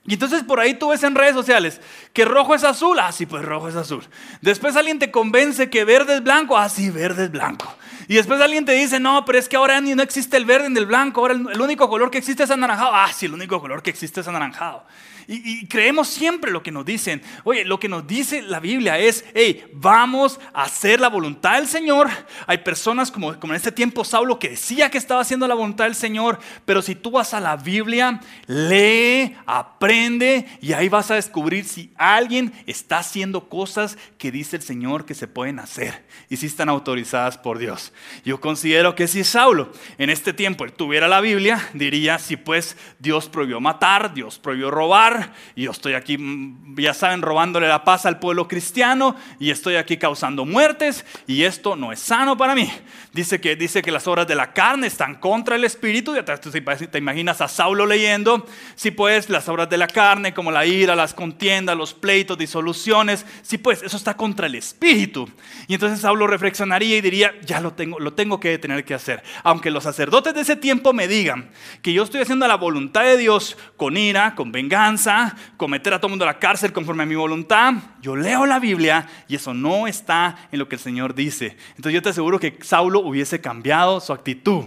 Y 0.06 0.14
entonces 0.14 0.42
por 0.42 0.58
ahí 0.58 0.74
tú 0.74 0.88
ves 0.88 1.02
en 1.02 1.14
redes 1.14 1.34
sociales 1.34 1.80
que 2.12 2.24
rojo 2.24 2.54
es 2.54 2.64
azul, 2.64 2.98
ah 2.98 3.10
pues 3.28 3.44
rojo 3.44 3.68
es 3.68 3.76
azul. 3.76 4.02
Después 4.40 4.74
alguien 4.76 4.98
te 4.98 5.10
convence 5.10 5.68
que 5.68 5.84
verde 5.84 6.14
es 6.14 6.22
blanco, 6.22 6.56
ah 6.56 6.68
verde 6.92 7.24
es 7.24 7.30
blanco. 7.30 7.72
Y 8.08 8.14
después 8.14 8.40
alguien 8.40 8.64
te 8.64 8.72
dice, 8.72 9.00
no, 9.00 9.26
pero 9.26 9.38
es 9.38 9.50
que 9.50 9.56
ahora 9.56 9.82
no 9.82 10.02
existe 10.02 10.38
el 10.38 10.46
verde 10.46 10.70
ni 10.70 10.78
el 10.78 10.86
blanco, 10.86 11.20
ahora 11.20 11.34
el 11.34 11.60
único 11.60 11.90
color 11.90 12.10
que 12.10 12.16
existe 12.16 12.44
es 12.44 12.50
anaranjado. 12.50 12.90
Ah, 12.94 13.10
el 13.20 13.34
único 13.34 13.60
color 13.60 13.82
que 13.82 13.90
existe 13.90 14.22
es 14.22 14.28
anaranjado. 14.28 14.86
Y, 15.30 15.66
creemos 15.66 16.08
siempre 16.08 16.50
lo 16.50 16.62
que 16.62 16.72
nos 16.72 16.86
dicen. 16.86 17.20
Oye, 17.44 17.66
lo 17.66 17.78
que 17.78 17.86
nos 17.86 18.06
dice 18.06 18.40
la 18.40 18.60
Biblia 18.60 18.98
es, 18.98 19.26
hey, 19.34 19.66
vamos 19.74 20.40
a 20.54 20.62
hacer 20.62 21.00
la 21.00 21.10
voluntad 21.10 21.56
del 21.56 21.68
Señor. 21.68 22.08
Hay 22.46 22.58
personas 22.58 23.10
como, 23.10 23.38
como 23.38 23.52
en 23.52 23.58
este 23.58 23.70
tiempo 23.70 24.04
Saulo 24.04 24.38
que 24.38 24.48
decía 24.48 24.90
que 24.90 24.96
estaba 24.96 25.20
haciendo 25.20 25.46
la 25.46 25.54
voluntad 25.54 25.84
del 25.84 25.94
Señor, 25.94 26.38
pero 26.64 26.80
si 26.80 26.94
tú 26.94 27.10
vas 27.10 27.34
a 27.34 27.40
la 27.40 27.56
Biblia, 27.56 28.20
lee, 28.46 29.36
aprende 29.44 30.46
y 30.62 30.72
ahí 30.72 30.88
vas 30.88 31.10
a 31.10 31.16
descubrir 31.16 31.66
si 31.66 31.92
alguien 31.98 32.54
está 32.64 33.00
haciendo 33.00 33.50
cosas 33.50 33.98
que 34.16 34.32
dice 34.32 34.56
el 34.56 34.62
Señor 34.62 35.04
que 35.04 35.14
se 35.14 35.28
pueden 35.28 35.58
hacer 35.58 36.06
y 36.30 36.38
si 36.38 36.46
están 36.46 36.70
autorizadas 36.70 37.36
por 37.36 37.58
Dios. 37.58 37.92
Yo 38.24 38.40
considero 38.40 38.94
que 38.94 39.06
si 39.06 39.24
Saulo 39.24 39.72
en 39.98 40.08
este 40.08 40.32
tiempo 40.32 40.66
tuviera 40.70 41.06
la 41.06 41.20
Biblia, 41.20 41.68
diría, 41.74 42.18
si 42.18 42.38
pues 42.38 42.78
Dios 42.98 43.28
prohibió 43.28 43.60
matar, 43.60 44.14
Dios 44.14 44.38
prohibió 44.38 44.70
robar, 44.70 45.17
y 45.54 45.64
yo 45.64 45.70
estoy 45.70 45.94
aquí, 45.94 46.18
mm, 46.18 46.76
ya 46.78 46.94
saben, 46.94 47.22
robándole 47.22 47.68
la 47.68 47.84
paz 47.84 48.06
al 48.06 48.18
pueblo 48.18 48.48
cristiano 48.48 49.16
y 49.38 49.50
estoy 49.50 49.76
aquí 49.76 49.96
causando 49.96 50.44
muertes 50.44 51.04
y 51.26 51.44
esto 51.44 51.76
no 51.76 51.92
es 51.92 52.00
sano 52.00 52.36
para 52.36 52.54
mí. 52.54 52.70
Dice 53.12 53.40
que, 53.40 53.56
dice 53.56 53.82
que 53.82 53.90
las 53.90 54.06
obras 54.06 54.26
de 54.26 54.34
la 54.34 54.52
carne 54.52 54.86
están 54.86 55.16
contra 55.16 55.56
el 55.56 55.64
espíritu 55.64 56.16
y 56.16 56.22
tú 56.40 56.50
te 56.50 56.98
imaginas 56.98 57.40
a 57.40 57.48
Saulo 57.48 57.86
leyendo, 57.86 58.46
si 58.74 58.90
pues 58.90 59.28
las 59.28 59.48
obras 59.48 59.68
de 59.68 59.76
la 59.76 59.86
carne 59.86 60.34
como 60.34 60.50
la 60.50 60.66
ira, 60.66 60.94
las 60.94 61.14
contiendas, 61.14 61.76
los 61.76 61.94
pleitos, 61.94 62.38
disoluciones, 62.38 63.24
si 63.42 63.58
pues 63.58 63.82
eso 63.82 63.96
está 63.96 64.16
contra 64.16 64.46
el 64.46 64.54
espíritu. 64.54 65.28
Y 65.66 65.74
entonces 65.74 66.00
Saulo 66.00 66.26
reflexionaría 66.26 66.96
y 66.96 67.00
diría, 67.00 67.34
ya 67.44 67.60
lo 67.60 67.72
tengo, 67.72 67.98
lo 67.98 68.12
tengo 68.12 68.40
que 68.40 68.58
tener 68.58 68.84
que 68.84 68.94
hacer. 68.94 69.22
Aunque 69.42 69.70
los 69.70 69.84
sacerdotes 69.84 70.34
de 70.34 70.42
ese 70.42 70.56
tiempo 70.56 70.92
me 70.92 71.08
digan 71.08 71.50
que 71.82 71.92
yo 71.92 72.02
estoy 72.02 72.20
haciendo 72.20 72.46
la 72.46 72.56
voluntad 72.56 73.02
de 73.02 73.16
Dios 73.16 73.56
con 73.76 73.96
ira, 73.96 74.34
con 74.34 74.52
venganza, 74.52 75.07
cometer 75.56 75.94
a 75.94 76.00
todo 76.00 76.08
mundo 76.08 76.24
a 76.24 76.28
la 76.28 76.38
cárcel 76.38 76.72
conforme 76.72 77.02
a 77.02 77.06
mi 77.06 77.14
voluntad. 77.14 77.74
Yo 78.00 78.16
leo 78.16 78.46
la 78.46 78.58
Biblia 78.58 79.06
y 79.28 79.36
eso 79.36 79.54
no 79.54 79.86
está 79.86 80.48
en 80.52 80.58
lo 80.58 80.68
que 80.68 80.76
el 80.76 80.80
Señor 80.80 81.14
dice. 81.14 81.56
Entonces 81.70 81.92
yo 81.92 82.02
te 82.02 82.10
aseguro 82.10 82.38
que 82.38 82.58
Saulo 82.62 83.00
hubiese 83.00 83.40
cambiado 83.40 84.00
su 84.00 84.12
actitud. 84.12 84.66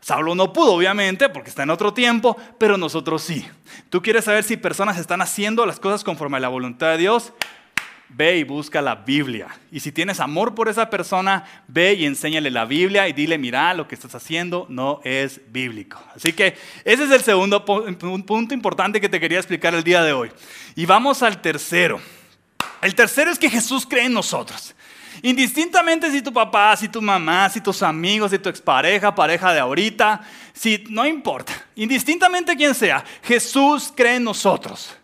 Saulo 0.00 0.34
no 0.34 0.52
pudo, 0.52 0.74
obviamente, 0.74 1.30
porque 1.30 1.48
está 1.48 1.62
en 1.62 1.70
otro 1.70 1.94
tiempo, 1.94 2.36
pero 2.58 2.76
nosotros 2.76 3.22
sí. 3.22 3.46
¿Tú 3.88 4.02
quieres 4.02 4.26
saber 4.26 4.44
si 4.44 4.58
personas 4.58 4.98
están 4.98 5.22
haciendo 5.22 5.64
las 5.64 5.80
cosas 5.80 6.04
conforme 6.04 6.36
a 6.36 6.40
la 6.40 6.48
voluntad 6.48 6.90
de 6.90 6.98
Dios? 6.98 7.32
Ve 8.16 8.38
y 8.38 8.44
busca 8.44 8.80
la 8.80 8.94
Biblia. 8.94 9.48
Y 9.72 9.80
si 9.80 9.92
tienes 9.92 10.20
amor 10.20 10.54
por 10.54 10.68
esa 10.68 10.88
persona, 10.88 11.44
ve 11.66 11.94
y 11.94 12.06
enséñale 12.06 12.50
la 12.50 12.64
Biblia 12.64 13.08
y 13.08 13.12
dile, 13.12 13.38
mira, 13.38 13.74
lo 13.74 13.88
que 13.88 13.94
estás 13.94 14.14
haciendo 14.14 14.66
no 14.68 15.00
es 15.04 15.40
bíblico. 15.48 16.02
Así 16.14 16.32
que 16.32 16.56
ese 16.84 17.04
es 17.04 17.10
el 17.10 17.22
segundo 17.22 17.64
punto 17.64 18.54
importante 18.54 19.00
que 19.00 19.08
te 19.08 19.20
quería 19.20 19.38
explicar 19.38 19.74
el 19.74 19.82
día 19.82 20.02
de 20.02 20.12
hoy. 20.12 20.30
Y 20.76 20.86
vamos 20.86 21.22
al 21.22 21.40
tercero. 21.40 22.00
El 22.82 22.94
tercero 22.94 23.30
es 23.30 23.38
que 23.38 23.50
Jesús 23.50 23.86
cree 23.86 24.04
en 24.04 24.12
nosotros. 24.12 24.74
Indistintamente 25.22 26.10
si 26.10 26.22
tu 26.22 26.32
papá, 26.32 26.76
si 26.76 26.88
tu 26.88 27.00
mamá, 27.00 27.48
si 27.48 27.60
tus 27.60 27.82
amigos, 27.82 28.30
si 28.30 28.38
tu 28.38 28.48
expareja, 28.48 29.14
pareja 29.14 29.52
de 29.52 29.60
ahorita, 29.60 30.20
si 30.52 30.84
no 30.90 31.06
importa, 31.06 31.52
indistintamente 31.76 32.56
quién 32.56 32.74
sea, 32.74 33.04
Jesús 33.22 33.92
cree 33.96 34.16
en 34.16 34.24
nosotros. 34.24 34.94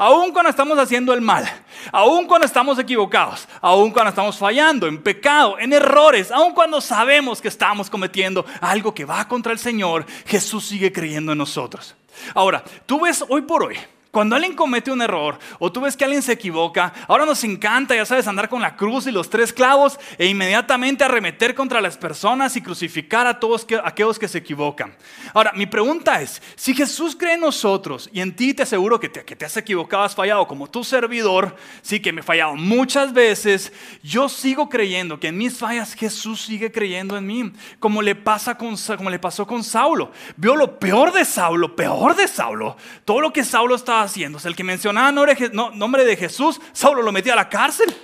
Aún 0.00 0.32
cuando 0.32 0.48
estamos 0.48 0.78
haciendo 0.78 1.12
el 1.12 1.20
mal, 1.20 1.44
aún 1.92 2.26
cuando 2.26 2.46
estamos 2.46 2.78
equivocados, 2.78 3.46
aún 3.60 3.90
cuando 3.90 4.08
estamos 4.08 4.38
fallando 4.38 4.86
en 4.86 5.02
pecado, 5.02 5.58
en 5.58 5.74
errores, 5.74 6.30
aún 6.30 6.54
cuando 6.54 6.80
sabemos 6.80 7.42
que 7.42 7.48
estamos 7.48 7.90
cometiendo 7.90 8.46
algo 8.62 8.94
que 8.94 9.04
va 9.04 9.28
contra 9.28 9.52
el 9.52 9.58
Señor, 9.58 10.06
Jesús 10.24 10.64
sigue 10.64 10.90
creyendo 10.90 11.32
en 11.32 11.38
nosotros. 11.38 11.94
Ahora, 12.32 12.64
tú 12.86 13.00
ves 13.00 13.22
hoy 13.28 13.42
por 13.42 13.62
hoy 13.62 13.76
cuando 14.10 14.34
alguien 14.34 14.56
comete 14.56 14.90
un 14.90 15.02
error 15.02 15.38
o 15.58 15.70
tú 15.70 15.82
ves 15.82 15.96
que 15.96 16.04
alguien 16.04 16.22
se 16.22 16.32
equivoca, 16.32 16.92
ahora 17.06 17.24
nos 17.24 17.44
encanta, 17.44 17.94
ya 17.94 18.04
sabes, 18.04 18.26
andar 18.26 18.48
con 18.48 18.60
la 18.60 18.76
cruz 18.76 19.06
y 19.06 19.12
los 19.12 19.30
tres 19.30 19.52
clavos 19.52 19.98
e 20.18 20.26
inmediatamente 20.26 21.04
arremeter 21.04 21.54
contra 21.54 21.80
las 21.80 21.96
personas 21.96 22.56
y 22.56 22.62
crucificar 22.62 23.26
a 23.26 23.38
todos 23.38 23.66
aquellos 23.84 24.18
que 24.18 24.26
se 24.26 24.38
equivocan. 24.38 24.96
Ahora, 25.32 25.52
mi 25.54 25.66
pregunta 25.66 26.20
es, 26.20 26.42
si 26.56 26.74
Jesús 26.74 27.14
cree 27.16 27.34
en 27.34 27.40
nosotros 27.40 28.10
y 28.12 28.20
en 28.20 28.34
ti 28.34 28.52
te 28.52 28.64
aseguro 28.64 28.98
que 28.98 29.08
te, 29.08 29.24
que 29.24 29.36
te 29.36 29.44
has 29.44 29.56
equivocado, 29.56 30.02
has 30.02 30.14
fallado 30.14 30.46
como 30.48 30.68
tu 30.68 30.82
servidor, 30.82 31.54
sí 31.82 32.00
que 32.00 32.12
me 32.12 32.20
he 32.20 32.24
fallado 32.24 32.56
muchas 32.56 33.12
veces, 33.12 33.72
yo 34.02 34.28
sigo 34.28 34.68
creyendo 34.68 35.20
que 35.20 35.28
en 35.28 35.38
mis 35.38 35.56
fallas 35.56 35.94
Jesús 35.94 36.42
sigue 36.42 36.72
creyendo 36.72 37.16
en 37.16 37.26
mí, 37.26 37.52
como 37.78 38.02
le, 38.02 38.16
pasa 38.16 38.58
con, 38.58 38.76
como 38.96 39.10
le 39.10 39.18
pasó 39.20 39.46
con 39.46 39.62
Saulo. 39.62 40.10
Vio 40.36 40.56
lo 40.56 40.78
peor 40.80 41.12
de 41.12 41.24
Saulo, 41.24 41.76
peor 41.76 42.16
de 42.16 42.26
Saulo, 42.26 42.76
todo 43.04 43.20
lo 43.20 43.32
que 43.32 43.44
Saulo 43.44 43.76
estaba 43.76 43.99
haciendo? 44.02 44.38
el 44.44 44.56
que 44.56 44.64
mencionaba 44.64 45.12
no, 45.12 45.70
nombre 45.70 46.04
de 46.04 46.16
Jesús, 46.16 46.60
Saulo 46.72 47.02
lo 47.02 47.12
metía 47.12 47.34
a 47.34 47.36
la 47.36 47.48
cárcel. 47.48 47.94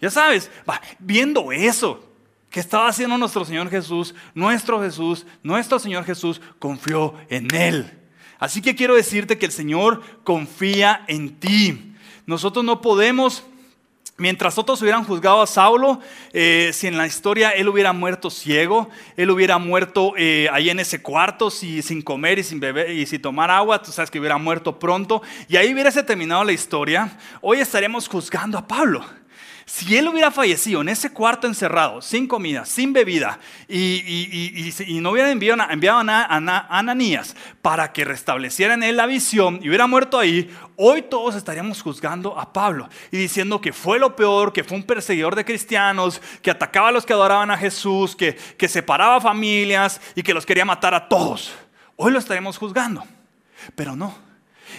Ya 0.00 0.10
sabes, 0.10 0.50
viendo 0.98 1.50
eso 1.52 2.04
que 2.50 2.60
estaba 2.60 2.88
haciendo 2.88 3.18
nuestro 3.18 3.44
Señor 3.44 3.68
Jesús, 3.68 4.14
nuestro 4.34 4.80
Jesús, 4.80 5.26
nuestro 5.42 5.78
Señor 5.78 6.04
Jesús 6.04 6.40
confió 6.58 7.14
en 7.28 7.52
Él. 7.54 7.98
Así 8.38 8.62
que 8.62 8.76
quiero 8.76 8.94
decirte 8.94 9.38
que 9.38 9.46
el 9.46 9.52
Señor 9.52 10.02
confía 10.22 11.04
en 11.08 11.38
ti. 11.40 11.94
Nosotros 12.26 12.64
no 12.64 12.80
podemos 12.80 13.44
Mientras 14.20 14.58
otros 14.58 14.82
hubieran 14.82 15.04
juzgado 15.04 15.40
a 15.40 15.46
Saulo, 15.46 16.00
eh, 16.32 16.72
si 16.74 16.88
en 16.88 16.98
la 16.98 17.06
historia 17.06 17.50
él 17.50 17.68
hubiera 17.68 17.92
muerto 17.92 18.30
ciego, 18.30 18.90
él 19.16 19.30
hubiera 19.30 19.58
muerto 19.58 20.14
eh, 20.16 20.48
ahí 20.52 20.70
en 20.70 20.80
ese 20.80 21.00
cuarto 21.00 21.52
sin 21.52 22.02
comer 22.02 22.40
y 22.40 22.42
sin 22.42 22.58
beber 22.58 22.90
y 22.90 23.06
sin 23.06 23.22
tomar 23.22 23.48
agua, 23.48 23.80
tú 23.80 23.92
sabes 23.92 24.10
que 24.10 24.18
hubiera 24.18 24.36
muerto 24.36 24.76
pronto, 24.80 25.22
y 25.46 25.54
ahí 25.54 25.72
hubiese 25.72 26.02
terminado 26.02 26.42
la 26.42 26.50
historia, 26.50 27.16
hoy 27.40 27.60
estaríamos 27.60 28.08
juzgando 28.08 28.58
a 28.58 28.66
Pablo. 28.66 29.04
Si 29.68 29.98
él 29.98 30.08
hubiera 30.08 30.30
fallecido 30.30 30.80
en 30.80 30.88
ese 30.88 31.12
cuarto 31.12 31.46
encerrado, 31.46 32.00
sin 32.00 32.26
comida, 32.26 32.64
sin 32.64 32.94
bebida, 32.94 33.38
y, 33.68 34.72
no 35.02 35.10
hubiera 35.10 35.30
enviado, 35.30 35.60
a, 36.08 36.68
Ananías 36.70 37.36
para 37.60 37.92
que 37.92 38.06
restableciera 38.06 38.72
en 38.72 38.82
él 38.82 38.96
la 38.96 39.04
visión 39.04 39.60
y 39.62 39.68
hubiera 39.68 39.86
muerto 39.86 40.18
ahí, 40.18 40.50
hoy 40.76 41.02
todos 41.02 41.34
estaríamos 41.34 41.82
juzgando 41.82 42.38
a 42.38 42.50
Pablo 42.50 42.88
y 43.12 43.18
diciendo 43.18 43.60
que 43.60 43.74
fue 43.74 43.98
lo 43.98 44.16
peor, 44.16 44.54
que 44.54 44.64
fue 44.64 44.78
un 44.78 44.84
perseguidor 44.84 45.36
de 45.36 45.44
cristianos, 45.44 46.22
que 46.40 46.50
atacaba 46.50 46.88
a 46.88 46.92
los 46.92 47.04
que 47.04 47.12
adoraban 47.12 47.50
a 47.50 47.58
Jesús, 47.58 48.16
que, 48.16 48.38
que 48.56 48.68
separaba 48.68 49.20
familias 49.20 50.00
y 50.14 50.22
que 50.22 50.32
los 50.32 50.46
quería 50.46 50.64
matar 50.64 50.94
a 50.94 51.08
todos. 51.10 51.52
Hoy 51.96 52.10
lo 52.10 52.18
estaríamos 52.18 52.56
juzgando, 52.56 53.04
pero 53.74 53.94
no. 53.94 54.27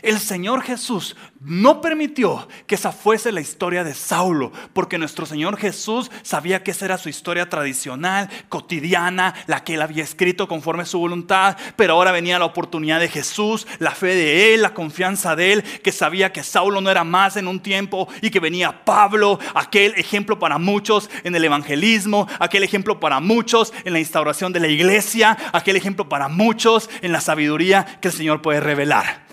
El 0.02 0.20
Señor 0.20 0.62
Jesús 0.62 1.16
no 1.42 1.82
permitió 1.82 2.48
que 2.68 2.76
esa 2.76 2.92
fuese 2.92 3.32
la 3.32 3.42
historia 3.42 3.84
de 3.84 3.94
Saulo, 3.94 4.52
porque 4.74 4.98
nuestro 4.98 5.26
Señor 5.26 5.58
Jesús 5.58 6.12
sabía 6.22 6.64
que 6.64 6.72
esa 6.72 6.86
era 6.86 6.98
su 6.98 7.10
historia 7.10 7.50
tradicional, 7.50 8.30
cotidiana, 8.50 9.34
la 9.48 9.64
que 9.64 9.76
él 9.76 9.82
había 9.82 10.04
escrito 10.04 10.48
conforme 10.48 10.84
a 10.84 10.86
su 10.86 11.00
voluntad, 11.00 11.58
pero 11.76 11.94
ahora 11.94 12.12
venía 12.12 12.40
la 12.40 12.46
oportunidad 12.46 13.00
de 13.00 13.08
Jesús, 13.08 13.68
la 13.80 13.92
fe 13.92 14.16
de 14.16 14.54
él, 14.54 14.62
la 14.62 14.74
confianza 14.74 15.36
de 15.36 15.54
él, 15.54 15.64
que 15.64 15.92
sabía 15.92 16.34
que 16.34 16.44
Saulo 16.44 16.82
no 16.82 16.92
era 16.92 17.04
más 17.04 17.38
en 17.38 17.48
un 17.48 17.62
tiempo 17.62 18.08
y 18.22 18.30
que 18.30 18.40
venía 18.40 18.84
Pablo, 18.84 19.40
aquel 19.54 19.94
ejemplo 19.96 20.40
para 20.40 20.58
muchos 20.58 21.10
en 21.24 21.36
el 21.36 21.44
evangelismo, 21.44 22.28
aquel 22.40 22.64
ejemplo 22.64 23.00
para 23.00 23.20
muchos 23.20 23.74
en 23.86 23.94
la 23.94 24.00
instauración 24.00 24.52
de 24.54 24.60
la 24.60 24.68
iglesia, 24.68 25.38
aquel 25.54 25.76
ejemplo 25.76 26.10
para 26.10 26.28
muchos 26.28 26.90
en 27.02 27.12
la 27.12 27.22
sabiduría 27.22 27.86
que 28.02 28.10
el 28.10 28.14
Señor 28.14 28.42
puede 28.42 28.60
revelar. 28.60 29.29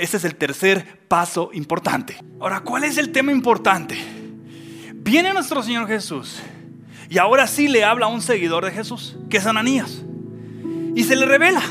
Ese 0.00 0.16
es 0.16 0.24
el 0.24 0.34
tercer 0.34 0.98
paso 1.08 1.50
importante. 1.52 2.16
Ahora, 2.40 2.60
¿cuál 2.60 2.84
es 2.84 2.96
el 2.96 3.12
tema 3.12 3.32
importante? 3.32 3.98
Viene 4.94 5.34
nuestro 5.34 5.62
Señor 5.62 5.86
Jesús 5.86 6.40
y 7.10 7.18
ahora 7.18 7.46
sí 7.46 7.68
le 7.68 7.84
habla 7.84 8.06
a 8.06 8.08
un 8.08 8.22
seguidor 8.22 8.64
de 8.64 8.70
Jesús, 8.70 9.18
que 9.28 9.36
es 9.36 9.44
Ananías. 9.46 10.02
Y 10.96 11.04
se 11.04 11.16
le 11.16 11.26
revela. 11.26 11.62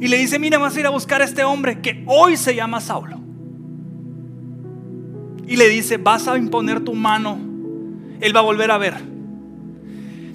Y 0.00 0.06
le 0.06 0.16
dice, 0.18 0.38
mira, 0.38 0.58
vas 0.58 0.76
a 0.76 0.80
ir 0.80 0.86
a 0.86 0.90
buscar 0.90 1.22
a 1.22 1.24
este 1.24 1.42
hombre 1.42 1.80
que 1.80 2.04
hoy 2.06 2.36
se 2.36 2.54
llama 2.54 2.80
Saulo. 2.80 3.20
Y 5.48 5.56
le 5.56 5.68
dice, 5.68 5.96
vas 5.96 6.28
a 6.28 6.38
imponer 6.38 6.84
tu 6.84 6.94
mano. 6.94 7.36
Él 8.20 8.34
va 8.34 8.40
a 8.40 8.44
volver 8.44 8.70
a 8.70 8.78
ver. 8.78 8.94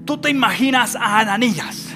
Tú 0.03 0.17
te 0.17 0.29
imaginas 0.29 0.97
a 0.97 1.19
Ananías 1.19 1.95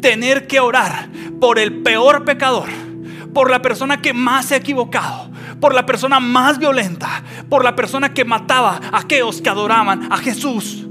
tener 0.00 0.48
que 0.48 0.58
orar 0.58 1.08
por 1.38 1.60
el 1.60 1.82
peor 1.82 2.24
pecador 2.24 2.89
por 3.32 3.50
la 3.50 3.62
persona 3.62 4.00
que 4.00 4.12
más 4.12 4.46
se 4.46 4.54
ha 4.54 4.58
equivocado, 4.58 5.30
por 5.60 5.74
la 5.74 5.86
persona 5.86 6.20
más 6.20 6.58
violenta, 6.58 7.22
por 7.48 7.64
la 7.64 7.76
persona 7.76 8.12
que 8.12 8.24
mataba 8.24 8.80
a 8.92 9.00
aquellos 9.00 9.40
que 9.40 9.48
adoraban 9.48 10.12
a 10.12 10.16
Jesús. 10.16 10.86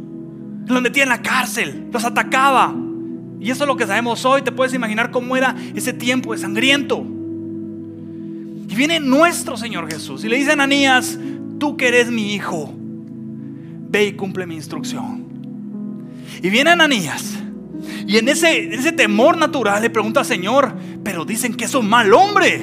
Los 0.65 0.81
metía 0.81 1.03
en 1.03 1.09
la 1.09 1.21
cárcel, 1.21 1.87
los 1.91 2.05
atacaba. 2.05 2.73
Y 3.39 3.49
eso 3.49 3.63
es 3.63 3.67
lo 3.67 3.75
que 3.75 3.87
sabemos 3.87 4.23
hoy. 4.25 4.41
Te 4.41 4.51
puedes 4.51 4.73
imaginar 4.73 5.11
cómo 5.11 5.35
era 5.35 5.55
ese 5.73 5.93
tiempo 5.93 6.33
de 6.33 6.39
sangriento. 6.39 7.03
Y 8.69 8.75
viene 8.75 8.99
nuestro 8.99 9.57
Señor 9.57 9.91
Jesús 9.91 10.23
y 10.23 10.29
le 10.29 10.37
dice 10.37 10.51
a 10.51 10.53
Ananías, 10.53 11.17
tú 11.59 11.75
que 11.75 11.87
eres 11.87 12.11
mi 12.11 12.33
hijo, 12.35 12.71
ve 12.75 14.05
y 14.05 14.13
cumple 14.13 14.45
mi 14.45 14.55
instrucción. 14.55 15.25
Y 16.41 16.49
viene 16.49 16.69
Ananías 16.69 17.39
y 18.09 18.17
en 18.17 18.27
ese, 18.27 18.73
ese 18.73 18.91
temor 18.91 19.37
natural 19.37 19.83
le 19.83 19.91
pregunta 19.91 20.21
al 20.21 20.25
Señor, 20.25 20.75
pero 21.03 21.25
dicen 21.25 21.53
que 21.53 21.65
es 21.65 21.75
un 21.75 21.87
mal 21.87 22.11
hombre. 22.11 22.59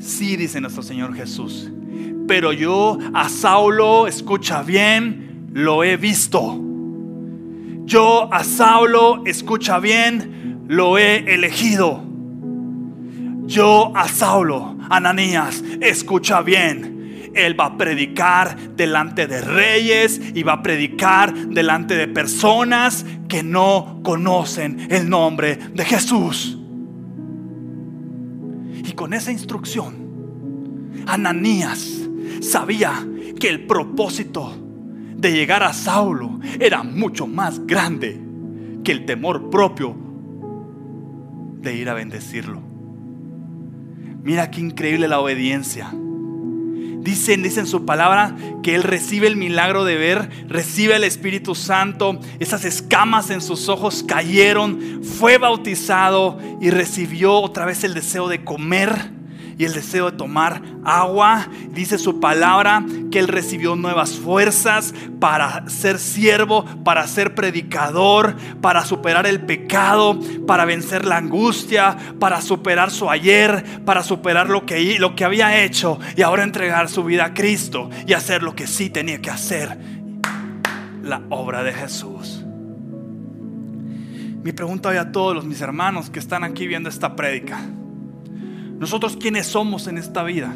Sí, 0.00 0.34
dice 0.34 0.60
nuestro 0.60 0.82
Señor 0.82 1.14
Jesús. 1.14 1.70
Pero 2.26 2.52
yo 2.52 2.98
a 3.14 3.28
Saulo, 3.28 4.08
escucha 4.08 4.64
bien, 4.64 5.46
lo 5.52 5.84
he 5.84 5.96
visto. 5.96 6.60
Yo 7.84 8.28
a 8.34 8.42
Saulo, 8.42 9.22
escucha 9.26 9.78
bien, 9.78 10.64
lo 10.66 10.98
he 10.98 11.32
elegido. 11.32 12.02
Yo 13.46 13.92
a 13.94 14.08
Saulo, 14.08 14.76
Ananías, 14.90 15.62
escucha 15.80 16.42
bien, 16.42 16.97
él 17.46 17.58
va 17.58 17.66
a 17.66 17.76
predicar 17.76 18.56
delante 18.76 19.26
de 19.26 19.40
reyes 19.40 20.20
y 20.34 20.42
va 20.42 20.54
a 20.54 20.62
predicar 20.62 21.34
delante 21.34 21.96
de 21.96 22.08
personas 22.08 23.04
que 23.28 23.42
no 23.42 24.00
conocen 24.02 24.88
el 24.90 25.08
nombre 25.08 25.56
de 25.56 25.84
Jesús. 25.84 26.58
Y 28.84 28.92
con 28.92 29.12
esa 29.12 29.32
instrucción, 29.32 29.94
Ananías 31.06 32.08
sabía 32.40 33.06
que 33.38 33.48
el 33.48 33.66
propósito 33.66 34.56
de 35.16 35.32
llegar 35.32 35.62
a 35.62 35.72
Saulo 35.72 36.40
era 36.60 36.82
mucho 36.82 37.26
más 37.26 37.66
grande 37.66 38.20
que 38.84 38.92
el 38.92 39.04
temor 39.04 39.50
propio 39.50 39.96
de 41.60 41.74
ir 41.74 41.88
a 41.88 41.94
bendecirlo. 41.94 42.62
Mira 44.22 44.50
qué 44.50 44.60
increíble 44.60 45.08
la 45.08 45.20
obediencia. 45.20 45.92
Dicen, 47.08 47.42
dicen 47.42 47.66
su 47.66 47.86
palabra 47.86 48.36
que 48.62 48.74
él 48.74 48.82
recibe 48.82 49.28
el 49.28 49.36
milagro 49.36 49.86
de 49.86 49.96
ver, 49.96 50.28
recibe 50.46 50.94
el 50.94 51.04
Espíritu 51.04 51.54
Santo, 51.54 52.20
esas 52.38 52.66
escamas 52.66 53.30
en 53.30 53.40
sus 53.40 53.70
ojos 53.70 54.04
cayeron, 54.06 55.02
fue 55.02 55.38
bautizado 55.38 56.38
y 56.60 56.68
recibió 56.68 57.32
otra 57.32 57.64
vez 57.64 57.82
el 57.82 57.94
deseo 57.94 58.28
de 58.28 58.44
comer 58.44 59.17
y 59.58 59.64
el 59.64 59.74
deseo 59.74 60.10
de 60.10 60.16
tomar 60.16 60.62
agua. 60.84 61.48
Dice 61.70 61.98
su 61.98 62.20
palabra 62.20 62.84
que 63.10 63.18
él 63.18 63.28
recibió 63.28 63.74
nuevas 63.76 64.12
fuerzas 64.12 64.94
para 65.20 65.68
ser 65.68 65.98
siervo, 65.98 66.64
para 66.84 67.06
ser 67.08 67.34
predicador, 67.34 68.36
para 68.62 68.84
superar 68.84 69.26
el 69.26 69.40
pecado, 69.40 70.18
para 70.46 70.64
vencer 70.64 71.04
la 71.04 71.16
angustia, 71.16 71.96
para 72.20 72.40
superar 72.40 72.90
su 72.90 73.10
ayer, 73.10 73.82
para 73.84 74.02
superar 74.02 74.48
lo 74.48 74.64
que, 74.64 74.98
lo 74.98 75.16
que 75.16 75.24
había 75.24 75.62
hecho 75.62 75.98
y 76.16 76.22
ahora 76.22 76.44
entregar 76.44 76.88
su 76.88 77.02
vida 77.02 77.26
a 77.26 77.34
Cristo 77.34 77.90
y 78.06 78.12
hacer 78.12 78.42
lo 78.44 78.54
que 78.54 78.68
sí 78.68 78.90
tenía 78.90 79.20
que 79.20 79.30
hacer, 79.30 79.76
la 81.02 81.20
obra 81.30 81.64
de 81.64 81.72
Jesús. 81.72 82.44
Mi 84.44 84.52
pregunta 84.52 84.90
hoy 84.90 84.96
a 84.96 85.10
todos 85.10 85.34
los 85.34 85.44
mis 85.44 85.60
hermanos 85.60 86.10
que 86.10 86.20
están 86.20 86.44
aquí 86.44 86.68
viendo 86.68 86.88
esta 86.88 87.16
prédica. 87.16 87.60
Nosotros 88.78 89.16
quiénes 89.20 89.46
somos 89.46 89.86
en 89.86 89.98
esta 89.98 90.22
vida. 90.22 90.54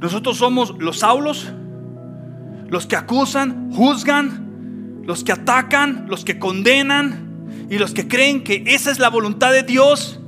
Nosotros 0.00 0.36
somos 0.36 0.74
los 0.78 0.98
Saulos, 0.98 1.48
los 2.68 2.86
que 2.86 2.96
acusan, 2.96 3.72
juzgan, 3.72 5.02
los 5.04 5.22
que 5.22 5.32
atacan, 5.32 6.06
los 6.08 6.24
que 6.24 6.38
condenan 6.38 7.66
y 7.70 7.78
los 7.78 7.92
que 7.92 8.08
creen 8.08 8.42
que 8.42 8.64
esa 8.66 8.90
es 8.90 8.98
la 8.98 9.10
voluntad 9.10 9.52
de 9.52 9.62
Dios 9.62 10.20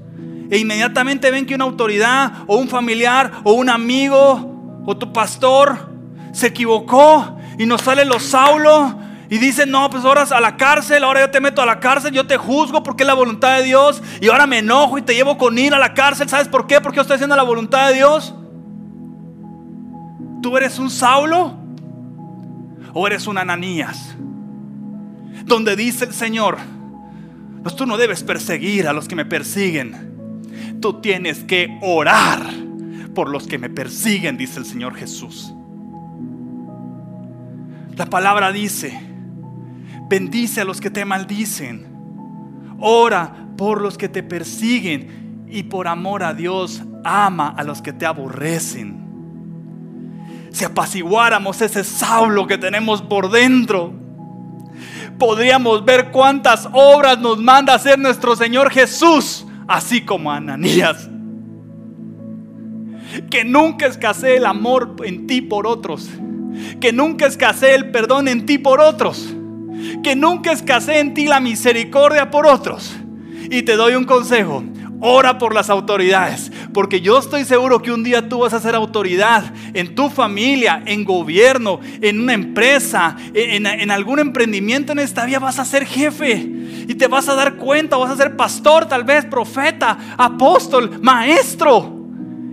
e 0.50 0.58
inmediatamente 0.58 1.30
ven 1.30 1.46
que 1.46 1.54
una 1.54 1.64
autoridad 1.64 2.44
o 2.46 2.56
un 2.56 2.68
familiar 2.68 3.32
o 3.44 3.54
un 3.54 3.68
amigo 3.68 4.82
o 4.86 4.96
tu 4.96 5.12
pastor 5.12 5.92
se 6.32 6.48
equivocó 6.48 7.38
y 7.58 7.66
nos 7.66 7.82
sale 7.82 8.04
los 8.04 8.22
Saulos 8.22 8.94
y 9.30 9.38
dicen, 9.38 9.70
no, 9.70 9.88
pues 9.88 10.04
ahora 10.04 10.22
a 10.22 10.40
la 10.40 10.56
cárcel, 10.56 11.02
ahora 11.02 11.20
yo 11.20 11.30
te 11.30 11.40
meto 11.40 11.62
a 11.62 11.66
la 11.66 11.80
cárcel, 11.80 12.12
yo 12.12 12.26
te 12.26 12.36
juzgo 12.36 12.82
porque 12.82 13.04
es 13.04 13.06
la 13.06 13.14
voluntad 13.14 13.56
de 13.56 13.64
Dios. 13.64 14.02
Y 14.20 14.28
ahora 14.28 14.46
me 14.46 14.58
enojo 14.58 14.98
y 14.98 15.02
te 15.02 15.14
llevo 15.14 15.38
con 15.38 15.58
ir 15.58 15.72
a 15.72 15.78
la 15.78 15.94
cárcel. 15.94 16.28
¿Sabes 16.28 16.48
por 16.48 16.66
qué? 16.66 16.80
Porque 16.80 16.96
yo 16.96 17.02
estoy 17.02 17.14
haciendo 17.14 17.36
la 17.36 17.42
voluntad 17.42 17.88
de 17.88 17.94
Dios. 17.94 18.34
¿Tú 20.42 20.56
eres 20.56 20.78
un 20.78 20.90
Saulo? 20.90 21.56
¿O 22.92 23.06
eres 23.06 23.26
un 23.26 23.38
Ananías? 23.38 24.14
Donde 25.46 25.74
dice 25.74 26.04
el 26.04 26.12
Señor, 26.12 26.58
pues 27.62 27.74
tú 27.74 27.86
no 27.86 27.96
debes 27.96 28.22
perseguir 28.22 28.86
a 28.86 28.92
los 28.92 29.08
que 29.08 29.16
me 29.16 29.24
persiguen. 29.24 30.78
Tú 30.80 31.00
tienes 31.00 31.44
que 31.44 31.78
orar 31.80 32.42
por 33.14 33.30
los 33.30 33.46
que 33.46 33.58
me 33.58 33.70
persiguen, 33.70 34.36
dice 34.36 34.58
el 34.58 34.66
Señor 34.66 34.94
Jesús. 34.94 35.54
La 37.96 38.06
palabra 38.06 38.52
dice, 38.52 39.13
Bendice 40.14 40.60
a 40.60 40.64
los 40.64 40.80
que 40.80 40.90
te 40.90 41.04
maldicen. 41.04 41.88
Ora 42.78 43.48
por 43.56 43.80
los 43.80 43.98
que 43.98 44.08
te 44.08 44.22
persiguen. 44.22 45.44
Y 45.48 45.64
por 45.64 45.88
amor 45.88 46.22
a 46.22 46.32
Dios, 46.32 46.84
ama 47.02 47.48
a 47.48 47.64
los 47.64 47.82
que 47.82 47.92
te 47.92 48.06
aborrecen. 48.06 48.94
Si 50.52 50.64
apaciguáramos 50.64 51.60
ese 51.62 51.82
Saulo 51.82 52.46
que 52.46 52.56
tenemos 52.56 53.02
por 53.02 53.28
dentro, 53.28 53.92
podríamos 55.18 55.84
ver 55.84 56.12
cuántas 56.12 56.68
obras 56.72 57.18
nos 57.18 57.40
manda 57.40 57.74
hacer 57.74 57.98
nuestro 57.98 58.36
Señor 58.36 58.70
Jesús, 58.70 59.44
así 59.66 60.02
como 60.02 60.30
Ananías. 60.30 61.10
Que 63.32 63.44
nunca 63.44 63.86
escasee 63.86 64.36
el 64.36 64.46
amor 64.46 64.94
en 65.02 65.26
ti 65.26 65.40
por 65.40 65.66
otros. 65.66 66.08
Que 66.80 66.92
nunca 66.92 67.26
escasee 67.26 67.74
el 67.74 67.90
perdón 67.90 68.28
en 68.28 68.46
ti 68.46 68.58
por 68.58 68.78
otros 68.78 69.34
que 70.02 70.16
nunca 70.16 70.52
escasee 70.52 71.00
en 71.00 71.14
ti 71.14 71.26
la 71.26 71.40
misericordia 71.40 72.30
por 72.30 72.46
otros. 72.46 72.94
Y 73.50 73.62
te 73.62 73.76
doy 73.76 73.94
un 73.94 74.04
consejo. 74.04 74.64
Ora 75.00 75.36
por 75.36 75.54
las 75.54 75.68
autoridades, 75.68 76.50
porque 76.72 77.02
yo 77.02 77.18
estoy 77.18 77.44
seguro 77.44 77.82
que 77.82 77.92
un 77.92 78.02
día 78.02 78.26
tú 78.26 78.38
vas 78.38 78.54
a 78.54 78.60
ser 78.60 78.74
autoridad 78.74 79.52
en 79.74 79.94
tu 79.94 80.08
familia, 80.08 80.82
en 80.86 81.04
gobierno, 81.04 81.78
en 82.00 82.20
una 82.20 82.32
empresa, 82.32 83.14
en, 83.34 83.90
algún 83.90 84.18
emprendimiento 84.18 84.92
en 84.92 85.00
esta 85.00 85.26
vida 85.26 85.40
vas 85.40 85.58
a 85.58 85.66
ser 85.66 85.84
jefe 85.84 86.36
y 86.88 86.94
te 86.94 87.06
vas 87.06 87.28
a 87.28 87.34
dar 87.34 87.56
cuenta, 87.56 87.98
vas 87.98 88.12
a 88.12 88.16
ser 88.16 88.34
pastor, 88.34 88.86
tal 88.86 89.04
vez 89.04 89.26
profeta, 89.26 89.98
apóstol, 90.16 90.98
maestro 91.02 91.94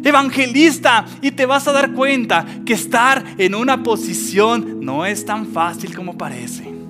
evangelista 0.04 1.06
y 1.22 1.32
te 1.32 1.46
vas 1.46 1.68
a 1.68 1.72
dar 1.72 1.94
cuenta 1.94 2.46
que 2.66 2.74
estar 2.74 3.24
en 3.38 3.56
una 3.56 3.84
posición 3.84 4.80
no 4.82 5.06
es 5.06 5.26
tan 5.26 5.48
fácil 5.48 5.96
como 5.96 6.18
parece. 6.18 6.81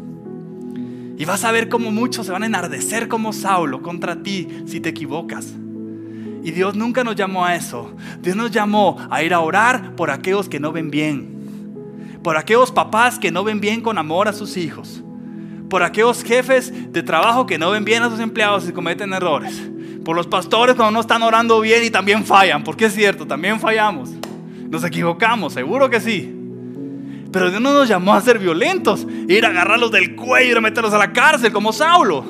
Y 1.21 1.25
vas 1.25 1.43
a 1.43 1.51
ver 1.51 1.69
cómo 1.69 1.91
muchos 1.91 2.25
se 2.25 2.31
van 2.31 2.41
a 2.41 2.47
enardecer 2.47 3.07
como 3.07 3.31
Saulo 3.31 3.83
contra 3.83 4.23
ti 4.23 4.47
si 4.65 4.79
te 4.79 4.89
equivocas. 4.89 5.53
Y 6.43 6.49
Dios 6.49 6.73
nunca 6.73 7.03
nos 7.03 7.15
llamó 7.15 7.45
a 7.45 7.55
eso. 7.55 7.95
Dios 8.23 8.35
nos 8.35 8.49
llamó 8.49 8.97
a 9.07 9.21
ir 9.21 9.31
a 9.35 9.39
orar 9.39 9.95
por 9.95 10.09
aquellos 10.09 10.49
que 10.49 10.59
no 10.59 10.71
ven 10.71 10.89
bien. 10.89 12.17
Por 12.23 12.37
aquellos 12.37 12.71
papás 12.71 13.19
que 13.19 13.29
no 13.29 13.43
ven 13.43 13.61
bien 13.61 13.81
con 13.81 13.99
amor 13.99 14.29
a 14.29 14.33
sus 14.33 14.57
hijos. 14.57 15.03
Por 15.69 15.83
aquellos 15.83 16.23
jefes 16.23 16.91
de 16.91 17.03
trabajo 17.03 17.45
que 17.45 17.59
no 17.59 17.69
ven 17.69 17.85
bien 17.85 18.01
a 18.01 18.09
sus 18.09 18.19
empleados 18.19 18.67
y 18.67 18.71
cometen 18.71 19.13
errores. 19.13 19.61
Por 20.03 20.15
los 20.15 20.25
pastores 20.25 20.75
cuando 20.75 20.93
no 20.93 21.01
están 21.01 21.21
orando 21.21 21.59
bien 21.59 21.83
y 21.83 21.91
también 21.91 22.25
fallan. 22.25 22.63
Porque 22.63 22.85
es 22.85 22.95
cierto, 22.95 23.27
también 23.27 23.59
fallamos. 23.59 24.09
Nos 24.71 24.83
equivocamos, 24.83 25.53
seguro 25.53 25.87
que 25.87 26.01
sí. 26.01 26.40
Pero 27.31 27.49
Dios 27.49 27.61
no 27.61 27.73
nos 27.73 27.87
llamó 27.87 28.13
a 28.13 28.21
ser 28.21 28.39
violentos, 28.39 29.07
ir 29.27 29.45
a 29.45 29.49
agarrarlos 29.49 29.91
del 29.91 30.15
cuello 30.15 30.57
y 30.57 30.61
meterlos 30.61 30.93
a 30.93 30.97
la 30.97 31.13
cárcel 31.13 31.51
como 31.51 31.71
Saulo. 31.71 32.25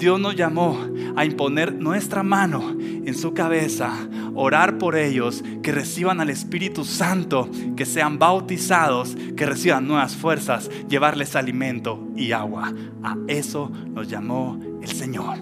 Dios 0.00 0.18
nos 0.18 0.34
llamó 0.34 0.78
a 1.14 1.24
imponer 1.26 1.74
nuestra 1.74 2.22
mano 2.22 2.70
en 2.80 3.14
su 3.14 3.34
cabeza, 3.34 3.92
orar 4.34 4.78
por 4.78 4.96
ellos, 4.96 5.44
que 5.62 5.72
reciban 5.72 6.20
al 6.22 6.30
Espíritu 6.30 6.86
Santo, 6.86 7.50
que 7.76 7.84
sean 7.84 8.18
bautizados, 8.18 9.14
que 9.36 9.44
reciban 9.44 9.86
nuevas 9.86 10.16
fuerzas, 10.16 10.70
llevarles 10.88 11.36
alimento 11.36 12.02
y 12.16 12.32
agua. 12.32 12.72
A 13.02 13.16
eso 13.28 13.70
nos 13.90 14.08
llamó 14.08 14.58
el 14.80 14.88
Señor. 14.88 15.36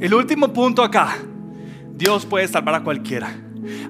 El 0.00 0.14
último 0.14 0.52
punto 0.52 0.82
acá, 0.82 1.16
Dios 1.94 2.24
puede 2.24 2.48
salvar 2.48 2.76
a 2.76 2.82
cualquiera. 2.82 3.28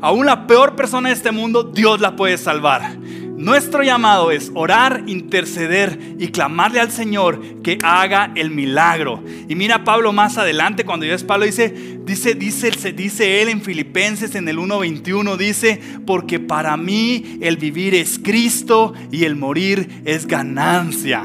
Aún 0.00 0.26
la 0.26 0.48
peor 0.48 0.74
persona 0.74 1.08
de 1.08 1.14
este 1.14 1.30
mundo, 1.30 1.62
Dios 1.62 2.00
la 2.00 2.16
puede 2.16 2.38
salvar. 2.38 2.96
Nuestro 3.36 3.82
llamado 3.82 4.30
es 4.30 4.52
orar, 4.54 5.04
interceder 5.06 5.98
y 6.18 6.28
clamarle 6.28 6.78
al 6.78 6.92
Señor 6.92 7.62
que 7.62 7.78
haga 7.82 8.32
el 8.36 8.50
milagro. 8.50 9.22
Y 9.48 9.56
mira 9.56 9.82
Pablo 9.82 10.12
más 10.12 10.38
adelante 10.38 10.84
cuando 10.84 11.04
ya 11.04 11.14
es 11.14 11.24
Pablo 11.24 11.44
dice, 11.44 11.98
dice, 12.04 12.34
dice, 12.34 12.92
dice 12.92 13.42
él 13.42 13.48
en 13.48 13.60
Filipenses 13.60 14.36
en 14.36 14.48
el 14.48 14.58
1.21, 14.58 15.36
dice, 15.36 15.80
porque 16.06 16.38
para 16.38 16.76
mí 16.76 17.38
el 17.40 17.56
vivir 17.56 17.94
es 17.94 18.20
Cristo 18.20 18.94
y 19.10 19.24
el 19.24 19.34
morir 19.34 20.02
es 20.04 20.26
ganancia. 20.26 21.24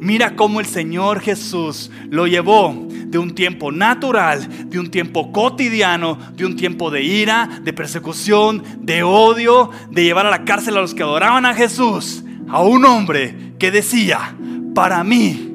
Mira 0.00 0.36
cómo 0.36 0.60
el 0.60 0.66
Señor 0.66 1.20
Jesús 1.20 1.90
lo 2.08 2.26
llevó 2.26 2.88
de 3.10 3.18
un 3.18 3.34
tiempo 3.34 3.72
natural, 3.72 4.70
de 4.70 4.78
un 4.78 4.90
tiempo 4.90 5.32
cotidiano, 5.32 6.16
de 6.36 6.46
un 6.46 6.54
tiempo 6.54 6.90
de 6.90 7.02
ira, 7.02 7.60
de 7.62 7.72
persecución, 7.72 8.62
de 8.80 9.02
odio, 9.02 9.70
de 9.90 10.04
llevar 10.04 10.26
a 10.26 10.30
la 10.30 10.44
cárcel 10.44 10.76
a 10.76 10.80
los 10.80 10.94
que 10.94 11.02
adoraban 11.02 11.44
a 11.44 11.54
Jesús, 11.54 12.24
a 12.48 12.62
un 12.62 12.84
hombre 12.84 13.54
que 13.58 13.72
decía, 13.72 14.36
para 14.74 15.02
mí, 15.02 15.52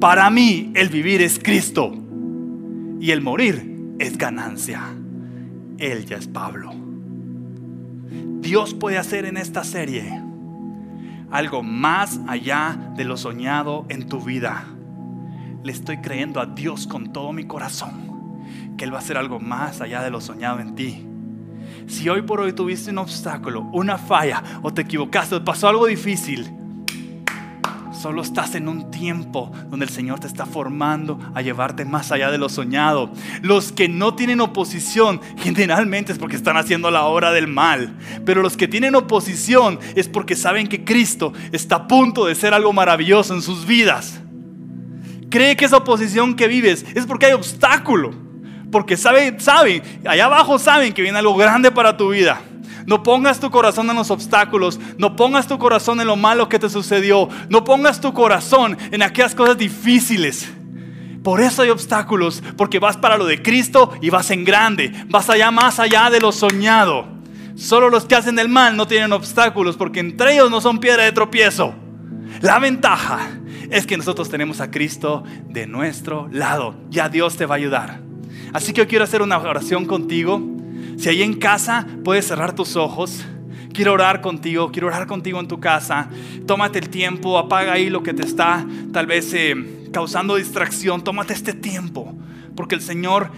para 0.00 0.28
mí 0.28 0.72
el 0.74 0.88
vivir 0.88 1.22
es 1.22 1.38
Cristo 1.38 1.94
y 3.00 3.12
el 3.12 3.20
morir 3.20 3.94
es 4.00 4.18
ganancia. 4.18 4.82
Él 5.78 6.04
ya 6.04 6.16
es 6.16 6.26
Pablo. 6.26 6.72
Dios 8.40 8.74
puede 8.74 8.98
hacer 8.98 9.24
en 9.24 9.36
esta 9.36 9.62
serie 9.62 10.20
algo 11.30 11.62
más 11.62 12.20
allá 12.26 12.92
de 12.96 13.04
lo 13.04 13.16
soñado 13.16 13.86
en 13.88 14.08
tu 14.08 14.20
vida 14.20 14.66
le 15.62 15.72
estoy 15.72 15.98
creyendo 15.98 16.40
a 16.40 16.46
Dios 16.46 16.86
con 16.86 17.12
todo 17.12 17.32
mi 17.32 17.44
corazón 17.44 18.12
que 18.76 18.84
Él 18.84 18.92
va 18.92 18.98
a 18.98 19.00
hacer 19.00 19.16
algo 19.16 19.38
más 19.38 19.80
allá 19.80 20.02
de 20.02 20.10
lo 20.10 20.20
soñado 20.20 20.60
en 20.60 20.74
ti. 20.74 21.06
Si 21.86 22.08
hoy 22.08 22.22
por 22.22 22.40
hoy 22.40 22.52
tuviste 22.52 22.90
un 22.90 22.98
obstáculo, 22.98 23.62
una 23.72 23.98
falla 23.98 24.42
o 24.62 24.72
te 24.72 24.82
equivocaste 24.82 25.36
o 25.36 25.44
pasó 25.44 25.68
algo 25.68 25.86
difícil, 25.86 26.50
solo 27.92 28.22
estás 28.22 28.54
en 28.54 28.68
un 28.68 28.90
tiempo 28.90 29.52
donde 29.68 29.84
el 29.84 29.90
Señor 29.90 30.18
te 30.18 30.26
está 30.26 30.46
formando 30.46 31.18
a 31.34 31.42
llevarte 31.42 31.84
más 31.84 32.10
allá 32.10 32.30
de 32.30 32.38
lo 32.38 32.48
soñado. 32.48 33.10
Los 33.42 33.72
que 33.72 33.88
no 33.88 34.14
tienen 34.14 34.40
oposición 34.40 35.20
generalmente 35.36 36.12
es 36.12 36.18
porque 36.18 36.36
están 36.36 36.56
haciendo 36.56 36.90
la 36.90 37.04
obra 37.04 37.30
del 37.32 37.46
mal, 37.46 37.94
pero 38.24 38.42
los 38.42 38.56
que 38.56 38.68
tienen 38.68 38.94
oposición 38.94 39.78
es 39.94 40.08
porque 40.08 40.34
saben 40.34 40.68
que 40.68 40.84
Cristo 40.84 41.32
está 41.52 41.76
a 41.76 41.88
punto 41.88 42.26
de 42.26 42.34
ser 42.34 42.54
algo 42.54 42.72
maravilloso 42.72 43.34
en 43.34 43.42
sus 43.42 43.66
vidas 43.66 44.21
cree 45.32 45.56
que 45.56 45.64
esa 45.64 45.78
oposición 45.78 46.34
que 46.36 46.46
vives 46.46 46.84
es 46.94 47.06
porque 47.06 47.26
hay 47.26 47.32
obstáculo. 47.32 48.12
Porque 48.70 48.96
saben, 48.96 49.40
saben, 49.40 49.82
allá 50.06 50.26
abajo 50.26 50.58
saben 50.58 50.92
que 50.92 51.02
viene 51.02 51.18
algo 51.18 51.34
grande 51.34 51.70
para 51.70 51.96
tu 51.96 52.10
vida. 52.10 52.40
No 52.86 53.02
pongas 53.02 53.40
tu 53.40 53.50
corazón 53.50 53.88
en 53.90 53.96
los 53.96 54.10
obstáculos. 54.10 54.78
No 54.98 55.16
pongas 55.16 55.46
tu 55.46 55.58
corazón 55.58 56.00
en 56.00 56.06
lo 56.06 56.16
malo 56.16 56.48
que 56.48 56.58
te 56.58 56.68
sucedió. 56.68 57.28
No 57.48 57.64
pongas 57.64 58.00
tu 58.00 58.12
corazón 58.12 58.76
en 58.90 59.02
aquellas 59.02 59.34
cosas 59.34 59.56
difíciles. 59.56 60.48
Por 61.22 61.40
eso 61.40 61.62
hay 61.62 61.70
obstáculos, 61.70 62.42
porque 62.56 62.80
vas 62.80 62.96
para 62.96 63.16
lo 63.16 63.26
de 63.26 63.40
Cristo 63.40 63.92
y 64.00 64.10
vas 64.10 64.30
en 64.30 64.44
grande. 64.44 64.92
Vas 65.08 65.30
allá 65.30 65.50
más 65.50 65.78
allá 65.78 66.10
de 66.10 66.20
lo 66.20 66.32
soñado. 66.32 67.06
Solo 67.54 67.90
los 67.90 68.06
que 68.06 68.16
hacen 68.16 68.38
el 68.38 68.48
mal 68.48 68.76
no 68.76 68.86
tienen 68.86 69.12
obstáculos, 69.12 69.76
porque 69.76 70.00
entre 70.00 70.34
ellos 70.34 70.50
no 70.50 70.60
son 70.60 70.78
piedra 70.78 71.04
de 71.04 71.12
tropiezo. 71.12 71.74
La 72.40 72.58
ventaja 72.58 73.20
es 73.72 73.86
que 73.86 73.96
nosotros 73.96 74.28
tenemos 74.28 74.60
a 74.60 74.70
Cristo 74.70 75.24
de 75.48 75.66
nuestro 75.66 76.28
lado. 76.30 76.76
Ya 76.90 77.08
Dios 77.08 77.38
te 77.38 77.46
va 77.46 77.54
a 77.54 77.58
ayudar. 77.58 78.00
Así 78.52 78.74
que 78.74 78.82
yo 78.82 78.86
quiero 78.86 79.04
hacer 79.04 79.22
una 79.22 79.38
oración 79.38 79.86
contigo. 79.86 80.42
Si 80.98 81.08
ahí 81.08 81.22
en 81.22 81.34
casa 81.34 81.86
puedes 82.04 82.26
cerrar 82.26 82.54
tus 82.54 82.76
ojos. 82.76 83.24
Quiero 83.72 83.94
orar 83.94 84.20
contigo, 84.20 84.70
quiero 84.70 84.88
orar 84.88 85.06
contigo 85.06 85.40
en 85.40 85.48
tu 85.48 85.58
casa. 85.58 86.10
Tómate 86.46 86.78
el 86.78 86.90
tiempo, 86.90 87.38
apaga 87.38 87.72
ahí 87.72 87.88
lo 87.88 88.02
que 88.02 88.12
te 88.12 88.22
está 88.22 88.66
tal 88.92 89.06
vez 89.06 89.32
eh, 89.32 89.54
causando 89.90 90.36
distracción. 90.36 91.02
Tómate 91.02 91.32
este 91.32 91.54
tiempo, 91.54 92.14
porque 92.54 92.74
el 92.74 92.82
Señor 92.82 93.30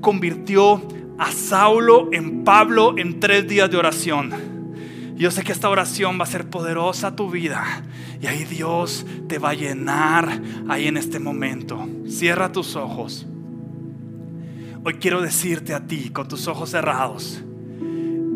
convirtió 0.00 0.82
a 1.18 1.30
Saulo 1.30 2.08
en 2.12 2.44
Pablo 2.44 2.94
en 2.96 3.20
tres 3.20 3.46
días 3.46 3.70
de 3.70 3.76
oración. 3.76 4.61
Yo 5.16 5.30
sé 5.30 5.44
que 5.44 5.52
esta 5.52 5.68
oración 5.68 6.18
va 6.18 6.24
a 6.24 6.26
ser 6.26 6.48
poderosa 6.48 7.14
tu 7.14 7.30
vida. 7.30 7.64
Y 8.20 8.26
ahí 8.26 8.44
Dios 8.44 9.06
te 9.28 9.38
va 9.38 9.50
a 9.50 9.54
llenar 9.54 10.40
ahí 10.68 10.86
en 10.86 10.96
este 10.96 11.18
momento. 11.18 11.88
Cierra 12.06 12.50
tus 12.50 12.76
ojos. 12.76 13.26
Hoy 14.84 14.94
quiero 14.94 15.20
decirte 15.20 15.74
a 15.74 15.86
ti 15.86 16.10
con 16.10 16.26
tus 16.28 16.48
ojos 16.48 16.70
cerrados. 16.70 17.42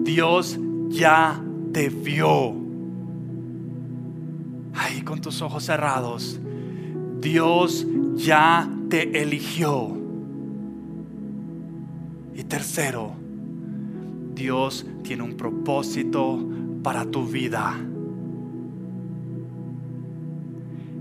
Dios 0.04 0.58
ya 0.88 1.42
te 1.72 1.88
vio. 1.88 2.54
Ahí 4.74 5.02
con 5.02 5.20
tus 5.20 5.42
ojos 5.42 5.64
cerrados. 5.64 6.38
Dios 7.20 7.86
ya 8.14 8.70
te 8.88 9.22
eligió. 9.22 9.96
Y 12.34 12.44
tercero, 12.44 13.12
Dios 14.34 14.86
tiene 15.02 15.22
un 15.22 15.36
propósito 15.36 16.38
para 16.86 17.04
tu 17.04 17.26
vida. 17.26 17.74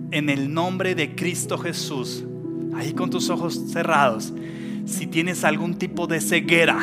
En 0.09 0.31
el 0.31 0.51
nombre 0.51 0.95
de 0.95 1.13
Cristo 1.13 1.59
Jesús, 1.59 2.25
ahí 2.73 2.93
con 2.93 3.11
tus 3.11 3.29
ojos 3.29 3.65
cerrados, 3.71 4.33
si 4.85 5.05
tienes 5.05 5.43
algún 5.43 5.75
tipo 5.75 6.07
de 6.07 6.21
ceguera, 6.21 6.79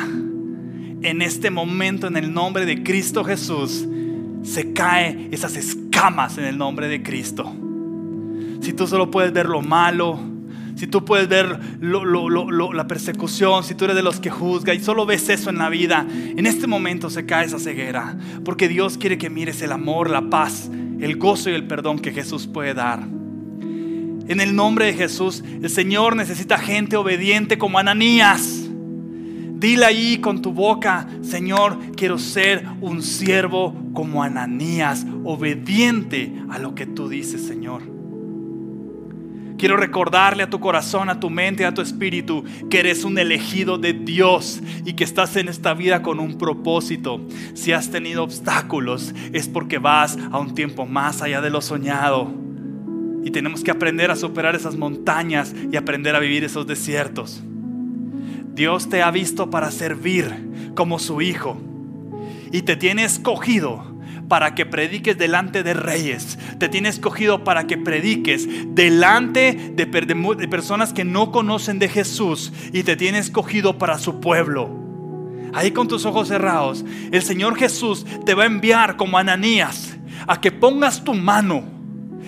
en 1.01 1.21
este 1.21 1.49
momento, 1.49 2.07
en 2.07 2.15
el 2.15 2.33
nombre 2.33 2.65
de 2.65 2.81
Cristo 2.81 3.25
Jesús, 3.25 3.85
se 4.41 4.71
cae 4.71 5.27
esas 5.33 5.57
escamas 5.57 6.37
en 6.37 6.45
el 6.45 6.57
nombre 6.57 6.87
de 6.87 7.03
Cristo. 7.03 7.53
Si 8.61 8.71
tú 8.71 8.87
solo 8.87 9.11
puedes 9.11 9.33
ver 9.33 9.47
lo 9.47 9.61
malo, 9.61 10.17
si 10.75 10.87
tú 10.87 11.05
puedes 11.05 11.27
ver 11.27 11.59
la 11.81 12.87
persecución, 12.87 13.63
si 13.63 13.75
tú 13.75 13.85
eres 13.85 13.95
de 13.95 14.03
los 14.03 14.19
que 14.19 14.29
juzga 14.29 14.73
y 14.73 14.79
solo 14.79 15.05
ves 15.05 15.29
eso 15.29 15.49
en 15.49 15.57
la 15.57 15.69
vida, 15.69 16.05
en 16.09 16.45
este 16.45 16.67
momento 16.67 17.09
se 17.09 17.25
cae 17.25 17.45
esa 17.45 17.59
ceguera. 17.59 18.17
Porque 18.43 18.67
Dios 18.67 18.97
quiere 18.97 19.17
que 19.17 19.29
mires 19.29 19.61
el 19.61 19.71
amor, 19.71 20.09
la 20.09 20.29
paz, 20.29 20.69
el 20.99 21.17
gozo 21.17 21.49
y 21.49 21.53
el 21.53 21.67
perdón 21.67 21.99
que 21.99 22.11
Jesús 22.11 22.47
puede 22.47 22.73
dar. 22.73 23.01
En 24.25 24.39
el 24.39 24.55
nombre 24.55 24.85
de 24.85 24.93
Jesús, 24.93 25.43
el 25.61 25.69
Señor 25.69 26.15
necesita 26.15 26.57
gente 26.57 26.95
obediente 26.95 27.57
como 27.57 27.77
Ananías. 27.77 28.61
Dile 29.63 29.85
ahí 29.85 30.17
con 30.17 30.41
tu 30.41 30.51
boca, 30.51 31.07
Señor, 31.21 31.77
quiero 31.95 32.17
ser 32.17 32.65
un 32.81 33.01
siervo 33.01 33.73
como 33.93 34.23
Ananías, 34.23 35.05
obediente 35.23 36.33
a 36.49 36.59
lo 36.59 36.75
que 36.75 36.85
tú 36.85 37.07
dices, 37.07 37.45
Señor. 37.45 37.92
Quiero 39.57 39.77
recordarle 39.77 40.43
a 40.43 40.49
tu 40.49 40.59
corazón, 40.59 41.09
a 41.09 41.19
tu 41.19 41.29
mente, 41.29 41.65
a 41.65 41.73
tu 41.73 41.81
espíritu 41.81 42.43
que 42.69 42.79
eres 42.79 43.03
un 43.03 43.17
elegido 43.17 43.77
de 43.77 43.93
Dios 43.93 44.61
y 44.85 44.93
que 44.93 45.03
estás 45.03 45.35
en 45.35 45.47
esta 45.47 45.73
vida 45.73 46.01
con 46.01 46.19
un 46.19 46.37
propósito. 46.37 47.21
Si 47.53 47.71
has 47.71 47.89
tenido 47.89 48.23
obstáculos 48.23 49.13
es 49.31 49.47
porque 49.47 49.77
vas 49.77 50.17
a 50.31 50.39
un 50.39 50.55
tiempo 50.55 50.85
más 50.85 51.21
allá 51.21 51.41
de 51.41 51.49
lo 51.49 51.61
soñado. 51.61 52.31
Y 53.23 53.31
tenemos 53.31 53.63
que 53.63 53.71
aprender 53.71 54.11
a 54.11 54.15
superar 54.15 54.55
esas 54.55 54.75
montañas 54.75 55.55
y 55.71 55.77
aprender 55.77 56.15
a 56.15 56.19
vivir 56.19 56.43
esos 56.43 56.67
desiertos. 56.67 57.41
Dios 58.53 58.89
te 58.89 59.01
ha 59.01 59.11
visto 59.11 59.49
para 59.49 59.71
servir 59.71 60.71
como 60.75 60.99
su 60.99 61.21
hijo 61.21 61.57
y 62.51 62.63
te 62.63 62.75
tiene 62.75 63.03
escogido 63.03 63.92
para 64.27 64.55
que 64.55 64.65
prediques 64.65 65.17
delante 65.17 65.63
de 65.63 65.73
reyes. 65.73 66.37
Te 66.59 66.69
tiene 66.69 66.89
escogido 66.89 67.43
para 67.43 67.67
que 67.67 67.77
prediques 67.77 68.47
delante 68.75 69.73
de, 69.75 69.85
personas 69.85 70.93
que 70.93 71.03
no 71.03 71.31
conocen 71.31 71.79
de 71.79 71.89
Jesús. 71.89 72.51
Y 72.71 72.83
te 72.83 72.95
tiene 72.95 73.19
escogido 73.19 73.77
para 73.77 73.97
su 73.97 74.19
pueblo. 74.19 74.69
Ahí 75.53 75.71
con 75.71 75.87
tus 75.87 76.05
ojos 76.05 76.29
cerrados, 76.29 76.83
el 77.11 77.21
Señor 77.21 77.55
Jesús 77.55 78.05
te 78.25 78.33
va 78.33 78.43
a 78.43 78.47
enviar 78.47 78.97
como 78.97 79.19
Ananías 79.19 79.95
a 80.25 80.41
que 80.41 80.51
pongas 80.51 81.03
tu 81.03 81.13
mano, 81.13 81.63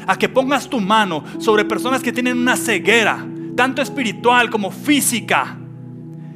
a 0.05 0.17
que 0.17 0.29
pongas 0.29 0.69
tu 0.69 0.79
mano 0.79 1.23
sobre 1.39 1.65
personas 1.65 2.03
que 2.03 2.11
tienen 2.11 2.37
una 2.37 2.55
ceguera, 2.55 3.25
tanto 3.55 3.81
espiritual 3.81 4.51
como 4.51 4.69
física 4.69 5.57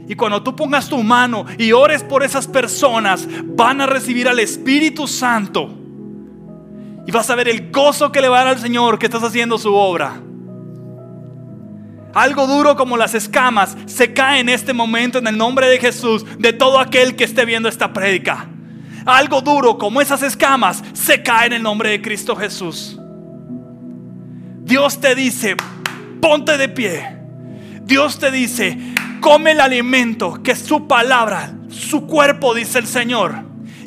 y 0.10 0.16
cuando 0.16 0.42
tú 0.42 0.56
pongas 0.56 0.90
tu 0.90 1.04
mano 1.04 1.46
y 1.60 1.72
ores 1.72 2.02
por 2.02 2.24
esas 2.24 2.48
personas, 2.48 3.28
van 3.46 3.80
a 3.80 3.86
recibir 3.86 4.28
al 4.28 4.40
Espíritu 4.40 5.08
Santo. 5.08 5.70
Y 7.06 7.12
vas 7.12 7.30
a 7.30 7.36
ver 7.36 7.48
el 7.48 7.70
gozo 7.70 8.12
que 8.12 8.20
le 8.20 8.28
va 8.28 8.42
a 8.42 8.44
dar 8.46 8.56
al 8.56 8.60
Señor 8.60 8.98
que 8.98 9.06
estás 9.06 9.22
haciendo 9.22 9.60
su 9.60 9.72
obra. 9.72 10.20
Algo 12.16 12.48
duro 12.48 12.76
como 12.76 12.98
las 12.98 13.14
escamas 13.14 13.78
se 13.86 14.12
cae 14.12 14.40
en 14.40 14.50
este 14.50 14.74
momento 14.74 15.20
en 15.20 15.28
el 15.28 15.38
nombre 15.38 15.68
de 15.68 15.78
Jesús 15.78 16.26
de 16.40 16.54
todo 16.54 16.80
aquel 16.80 17.16
que 17.16 17.26
esté 17.26 17.46
viendo 17.46 17.70
esta 17.70 17.94
prédica. 17.94 18.50
Algo 19.06 19.42
duro 19.42 19.78
como 19.78 20.02
esas 20.02 20.24
escamas 20.24 20.84
se 20.94 21.22
cae 21.22 21.46
en 21.46 21.54
el 21.54 21.62
nombre 21.62 21.92
de 21.92 22.02
Cristo 22.02 22.36
Jesús. 22.36 23.00
Dios 24.64 25.00
te 25.00 25.14
dice, 25.14 25.56
ponte 26.20 26.58
de 26.58 26.68
pie. 26.68 27.16
Dios 27.84 28.18
te 28.18 28.32
dice, 28.32 28.96
come 29.20 29.52
el 29.52 29.62
alimento 29.62 30.42
que 30.42 30.52
es 30.52 30.60
su 30.60 30.88
palabra, 30.88 31.54
su 31.70 32.06
cuerpo, 32.06 32.54
dice 32.54 32.80
el 32.80 32.88
Señor. 32.88 33.36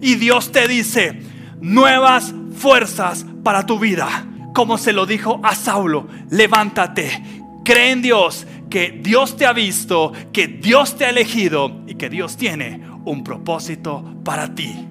Y 0.00 0.16
Dios 0.16 0.52
te 0.52 0.66
dice, 0.68 1.22
nuevas 1.60 2.34
fuerzas 2.56 3.26
para 3.42 3.66
tu 3.66 3.78
vida. 3.78 4.26
Como 4.54 4.78
se 4.78 4.92
lo 4.92 5.06
dijo 5.06 5.40
a 5.42 5.54
Saulo, 5.54 6.08
levántate, 6.30 7.22
cree 7.64 7.92
en 7.92 8.02
Dios, 8.02 8.46
que 8.68 9.00
Dios 9.02 9.36
te 9.36 9.46
ha 9.46 9.52
visto, 9.52 10.12
que 10.32 10.46
Dios 10.46 10.96
te 10.96 11.04
ha 11.04 11.10
elegido 11.10 11.82
y 11.86 11.94
que 11.94 12.10
Dios 12.10 12.36
tiene 12.36 12.82
un 13.04 13.24
propósito 13.24 14.04
para 14.24 14.54
ti. 14.54 14.88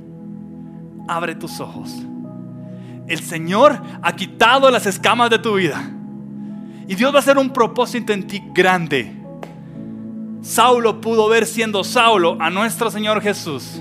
Abre 1.07 1.35
tus 1.35 1.59
ojos. 1.59 1.91
El 3.07 3.19
Señor 3.21 3.81
ha 4.01 4.15
quitado 4.15 4.69
las 4.71 4.85
escamas 4.85 5.29
de 5.29 5.39
tu 5.39 5.55
vida. 5.55 5.91
Y 6.87 6.95
Dios 6.95 7.13
va 7.13 7.17
a 7.17 7.21
hacer 7.21 7.37
un 7.37 7.51
propósito 7.51 8.13
en 8.13 8.27
ti 8.27 8.41
grande. 8.53 9.20
Saulo 10.41 11.01
pudo 11.01 11.29
ver 11.29 11.45
siendo 11.45 11.83
Saulo 11.83 12.37
a 12.39 12.49
nuestro 12.49 12.89
Señor 12.89 13.21
Jesús. 13.21 13.79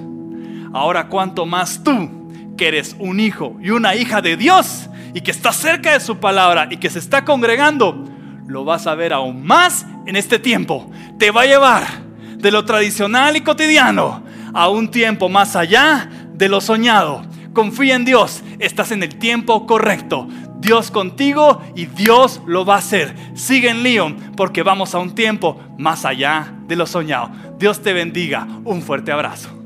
Ahora 0.74 1.08
cuanto 1.08 1.46
más 1.46 1.82
tú, 1.82 2.10
que 2.56 2.68
eres 2.68 2.94
un 2.98 3.18
hijo 3.18 3.56
y 3.62 3.70
una 3.70 3.94
hija 3.94 4.20
de 4.20 4.36
Dios 4.36 4.90
y 5.14 5.22
que 5.22 5.30
está 5.30 5.52
cerca 5.52 5.94
de 5.94 6.00
su 6.00 6.18
palabra 6.18 6.68
y 6.70 6.76
que 6.76 6.90
se 6.90 6.98
está 6.98 7.24
congregando, 7.24 8.04
lo 8.46 8.64
vas 8.64 8.86
a 8.86 8.94
ver 8.94 9.14
aún 9.14 9.44
más 9.44 9.86
en 10.06 10.16
este 10.16 10.38
tiempo. 10.38 10.90
Te 11.18 11.30
va 11.30 11.42
a 11.42 11.46
llevar 11.46 11.86
de 12.36 12.50
lo 12.50 12.64
tradicional 12.66 13.36
y 13.36 13.40
cotidiano 13.40 14.22
a 14.52 14.68
un 14.68 14.90
tiempo 14.90 15.30
más 15.30 15.56
allá 15.56 16.10
de 16.34 16.50
lo 16.50 16.60
soñado. 16.60 17.22
Confía 17.54 17.96
en 17.96 18.04
Dios, 18.04 18.42
estás 18.58 18.92
en 18.92 19.02
el 19.02 19.16
tiempo 19.16 19.66
correcto. 19.66 20.28
Dios 20.60 20.90
contigo 20.90 21.62
y 21.74 21.86
Dios 21.86 22.40
lo 22.46 22.64
va 22.64 22.76
a 22.76 22.78
hacer. 22.78 23.14
Sigue 23.34 23.70
en 23.70 23.82
León 23.82 24.32
porque 24.36 24.62
vamos 24.62 24.94
a 24.94 24.98
un 24.98 25.14
tiempo 25.14 25.60
más 25.78 26.04
allá 26.04 26.54
de 26.66 26.76
lo 26.76 26.86
soñado. 26.86 27.30
Dios 27.58 27.80
te 27.82 27.92
bendiga. 27.92 28.46
Un 28.64 28.82
fuerte 28.82 29.12
abrazo. 29.12 29.59